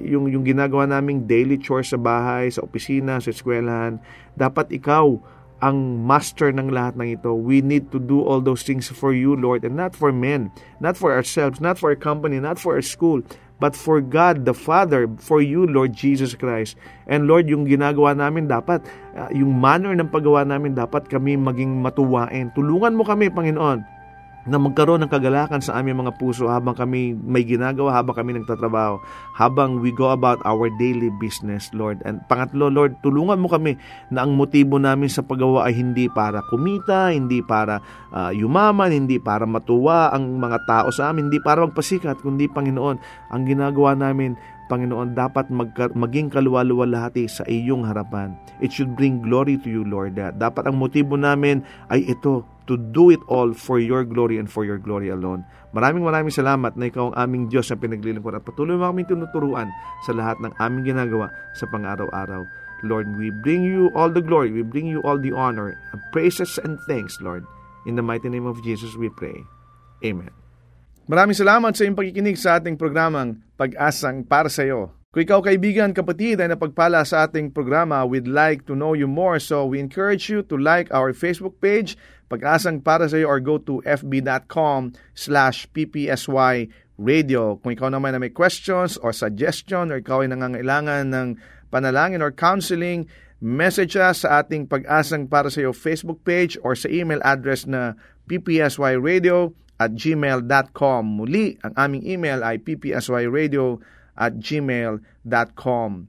Yung, 0.00 0.32
yung 0.32 0.42
ginagawa 0.42 0.88
naming 0.88 1.28
daily 1.28 1.60
chores 1.60 1.92
sa 1.92 2.00
bahay, 2.00 2.48
sa 2.48 2.64
opisina, 2.64 3.20
sa 3.20 3.30
eskwelahan, 3.30 4.00
dapat 4.32 4.72
ikaw 4.72 5.20
ang 5.58 6.06
master 6.06 6.54
ng 6.54 6.70
lahat 6.70 6.94
ng 6.94 7.18
ito. 7.18 7.34
We 7.34 7.58
need 7.60 7.90
to 7.90 7.98
do 7.98 8.22
all 8.22 8.38
those 8.38 8.62
things 8.62 8.86
for 8.86 9.10
you, 9.10 9.34
Lord, 9.34 9.66
and 9.66 9.74
not 9.74 9.98
for 9.98 10.14
men, 10.14 10.54
not 10.78 10.94
for 10.94 11.10
ourselves, 11.10 11.58
not 11.58 11.78
for 11.78 11.90
our 11.90 11.98
company, 11.98 12.38
not 12.38 12.62
for 12.62 12.78
our 12.78 12.84
school, 12.84 13.26
but 13.58 13.74
for 13.74 13.98
God 13.98 14.46
the 14.46 14.54
Father, 14.54 15.10
for 15.18 15.42
you, 15.42 15.66
Lord 15.66 15.90
Jesus 15.90 16.38
Christ. 16.38 16.78
And 17.10 17.26
Lord, 17.26 17.50
yung 17.50 17.66
ginagawa 17.66 18.14
namin 18.14 18.46
dapat, 18.46 18.86
uh, 19.18 19.30
yung 19.34 19.58
manner 19.58 19.98
ng 19.98 20.14
paggawa 20.14 20.46
namin 20.46 20.78
dapat 20.78 21.10
kami 21.10 21.34
maging 21.34 21.82
matuwain. 21.82 22.54
Tulungan 22.54 22.94
mo 22.94 23.02
kami, 23.02 23.26
Panginoon, 23.26 23.97
na 24.48 24.56
magkaroon 24.56 25.04
ng 25.04 25.12
kagalakan 25.12 25.60
sa 25.60 25.76
aming 25.76 26.00
mga 26.00 26.16
puso 26.16 26.48
habang 26.48 26.72
kami 26.72 27.12
may 27.12 27.44
ginagawa, 27.44 28.00
habang 28.00 28.16
kami 28.16 28.40
nagtatrabaho, 28.40 28.96
habang 29.36 29.84
we 29.84 29.92
go 29.92 30.08
about 30.08 30.40
our 30.48 30.72
daily 30.80 31.12
business, 31.20 31.68
Lord. 31.76 32.00
And 32.08 32.24
pangatlo, 32.26 32.72
Lord, 32.72 32.98
tulungan 33.04 33.38
mo 33.38 33.52
kami 33.52 33.76
na 34.08 34.24
ang 34.24 34.34
motibo 34.34 34.80
namin 34.80 35.12
sa 35.12 35.20
paggawa 35.20 35.68
ay 35.68 35.76
hindi 35.76 36.08
para 36.08 36.40
kumita, 36.48 37.12
hindi 37.12 37.44
para 37.44 37.84
uh, 38.10 38.32
yumaman, 38.32 38.90
hindi 38.90 39.20
para 39.20 39.44
matuwa 39.44 40.08
ang 40.10 40.40
mga 40.40 40.58
tao 40.64 40.88
sa 40.88 41.12
amin, 41.12 41.28
hindi 41.28 41.38
para 41.44 41.68
magpasikat, 41.68 42.24
kundi 42.24 42.48
Panginoon, 42.48 42.96
ang 43.28 43.42
ginagawa 43.44 43.92
namin 43.92 44.34
Panginoon, 44.68 45.16
dapat 45.16 45.48
mag, 45.48 45.72
maging 45.96 46.28
kaluwa-luwalhati 46.28 47.24
sa 47.24 47.42
iyong 47.48 47.88
harapan. 47.88 48.36
It 48.60 48.76
should 48.76 48.92
bring 48.92 49.24
glory 49.24 49.56
to 49.64 49.68
you, 49.72 49.82
Lord. 49.82 50.20
Dapat 50.20 50.68
ang 50.68 50.76
motibo 50.76 51.16
namin 51.16 51.64
ay 51.88 52.04
ito, 52.04 52.44
to 52.68 52.76
do 52.76 53.08
it 53.08 53.18
all 53.26 53.56
for 53.56 53.80
your 53.80 54.04
glory 54.04 54.36
and 54.36 54.46
for 54.46 54.62
your 54.62 54.76
glory 54.76 55.08
alone. 55.08 55.42
Maraming 55.72 56.04
maraming 56.04 56.30
salamat 56.30 56.76
na 56.76 56.92
ikaw 56.92 57.10
ang 57.10 57.16
aming 57.16 57.48
Diyos 57.48 57.72
na 57.72 57.80
pinaglilingkod 57.80 58.36
at 58.36 58.44
patuloy 58.44 58.76
mo 58.76 58.92
kami 58.92 59.08
tinuturuan 59.08 59.72
sa 60.04 60.12
lahat 60.12 60.36
ng 60.44 60.52
aming 60.60 60.94
ginagawa 60.94 61.32
sa 61.56 61.64
pang-araw-araw. 61.72 62.44
Lord, 62.86 63.10
we 63.18 63.34
bring 63.42 63.66
you 63.66 63.90
all 63.98 64.12
the 64.12 64.22
glory, 64.22 64.54
we 64.54 64.62
bring 64.62 64.86
you 64.86 65.02
all 65.02 65.18
the 65.18 65.34
honor, 65.34 65.74
praises 66.14 66.60
and 66.62 66.78
thanks, 66.86 67.18
Lord. 67.18 67.42
In 67.88 67.96
the 67.96 68.04
mighty 68.04 68.28
name 68.28 68.46
of 68.46 68.60
Jesus 68.62 68.94
we 68.94 69.08
pray. 69.08 69.34
Amen. 70.04 70.30
Maraming 71.08 71.34
salamat 71.34 71.72
sa 71.72 71.88
iyong 71.88 71.96
pagkikinig 71.96 72.36
sa 72.36 72.60
ating 72.60 72.76
programang 72.76 73.40
Pag-asang 73.58 74.22
para 74.22 74.46
sa 74.46 74.62
iyo. 74.62 74.97
Kung 75.18 75.26
ikaw 75.26 75.42
kaibigan, 75.42 75.90
kapatid 75.90 76.38
ay 76.38 76.46
napagpala 76.46 77.02
sa 77.02 77.26
ating 77.26 77.50
programa, 77.50 78.06
we'd 78.06 78.30
like 78.30 78.62
to 78.70 78.78
know 78.78 78.94
you 78.94 79.10
more. 79.10 79.42
So 79.42 79.66
we 79.66 79.82
encourage 79.82 80.30
you 80.30 80.46
to 80.46 80.54
like 80.54 80.94
our 80.94 81.10
Facebook 81.10 81.58
page, 81.58 81.98
Pag-asang 82.30 82.86
para 82.86 83.10
sa 83.10 83.18
iyo, 83.18 83.26
or 83.26 83.42
go 83.42 83.58
to 83.58 83.82
fb.com 83.82 84.94
slash 85.18 85.66
ppsy 85.74 86.70
radio. 87.02 87.58
Kung 87.58 87.74
ikaw 87.74 87.90
naman 87.90 88.14
na 88.14 88.22
may 88.22 88.30
questions 88.30 88.94
or 89.02 89.10
suggestion 89.10 89.90
or 89.90 89.98
ikaw 89.98 90.22
ay 90.22 90.30
nangangailangan 90.30 91.10
ng 91.10 91.28
panalangin 91.74 92.22
or 92.22 92.30
counseling, 92.30 93.10
message 93.42 93.98
us 93.98 94.22
sa 94.22 94.46
ating 94.46 94.70
Pag-asang 94.70 95.26
para 95.26 95.50
sa 95.50 95.66
iyo 95.66 95.74
Facebook 95.74 96.22
page 96.22 96.54
or 96.62 96.78
sa 96.78 96.86
email 96.94 97.18
address 97.26 97.66
na 97.66 97.98
ppsyradio 98.30 99.50
at 99.82 99.98
gmail.com. 99.98 101.02
Muli, 101.02 101.58
ang 101.66 101.74
aming 101.74 102.06
email 102.06 102.46
ay 102.46 102.62
ppsyradio 102.62 103.82
at 104.18 104.42
gmail.com. 104.42 106.08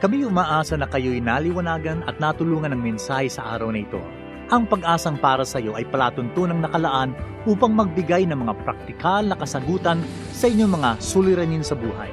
Kami 0.00 0.24
umaasa 0.24 0.80
na 0.80 0.88
kayo'y 0.88 1.20
naliwanagan 1.20 2.00
at 2.08 2.16
natulungan 2.16 2.72
ng 2.72 2.80
mensahe 2.80 3.28
sa 3.28 3.52
araw 3.52 3.68
na 3.68 3.84
ito. 3.84 4.00
Ang 4.48 4.64
pag-asang 4.64 5.20
para 5.20 5.44
sa 5.44 5.60
iyo 5.60 5.76
ay 5.76 5.84
palatuntunang 5.92 6.64
nakalaan 6.64 7.12
upang 7.44 7.68
magbigay 7.76 8.24
ng 8.24 8.48
mga 8.48 8.56
praktikal 8.64 9.20
na 9.20 9.36
kasagutan 9.36 10.00
sa 10.32 10.48
inyong 10.48 10.72
mga 10.72 10.90
suliranin 11.04 11.60
sa 11.60 11.76
buhay. 11.76 12.08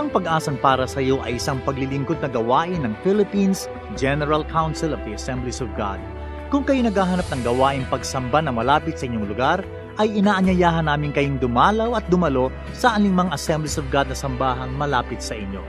Ang 0.00 0.08
pag-asang 0.08 0.56
para 0.56 0.88
sa 0.88 1.04
iyo 1.04 1.20
ay 1.20 1.36
isang 1.36 1.60
paglilingkod 1.60 2.24
na 2.24 2.32
gawain 2.32 2.80
ng 2.80 2.96
Philippines 3.04 3.68
General 4.00 4.40
Council 4.48 4.96
of 4.96 5.04
the 5.04 5.12
Assemblies 5.12 5.60
of 5.60 5.68
God. 5.76 6.00
Kung 6.48 6.64
kayo 6.64 6.88
naghahanap 6.88 7.28
ng 7.28 7.44
gawain 7.44 7.84
pagsamba 7.92 8.40
na 8.40 8.48
malapit 8.48 8.96
sa 8.96 9.04
inyong 9.04 9.28
lugar, 9.28 9.60
ay 10.00 10.08
inaanyayahan 10.08 10.88
namin 10.88 11.12
kayong 11.12 11.36
dumalaw 11.36 12.00
at 12.00 12.04
dumalo 12.08 12.48
sa 12.72 12.96
anumang 12.96 13.28
Assemblies 13.28 13.76
of 13.76 13.84
God 13.92 14.08
na 14.08 14.16
sambahang 14.16 14.72
malapit 14.72 15.20
sa 15.20 15.36
inyo. 15.36 15.60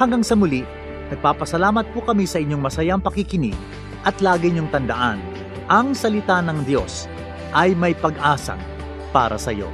Hanggang 0.00 0.24
sa 0.24 0.32
muli, 0.32 0.64
nagpapasalamat 1.12 1.92
po 1.92 2.00
kami 2.08 2.24
sa 2.24 2.40
inyong 2.40 2.64
masayang 2.64 3.04
pakikinig 3.04 3.52
at 4.08 4.24
lagi 4.24 4.48
niyong 4.48 4.72
tandaan, 4.72 5.20
ang 5.68 5.92
salita 5.92 6.40
ng 6.40 6.64
Diyos 6.64 7.04
ay 7.52 7.76
may 7.76 7.92
pag-asang 7.92 8.60
para 9.12 9.36
sa 9.36 9.52
iyo. 9.52 9.68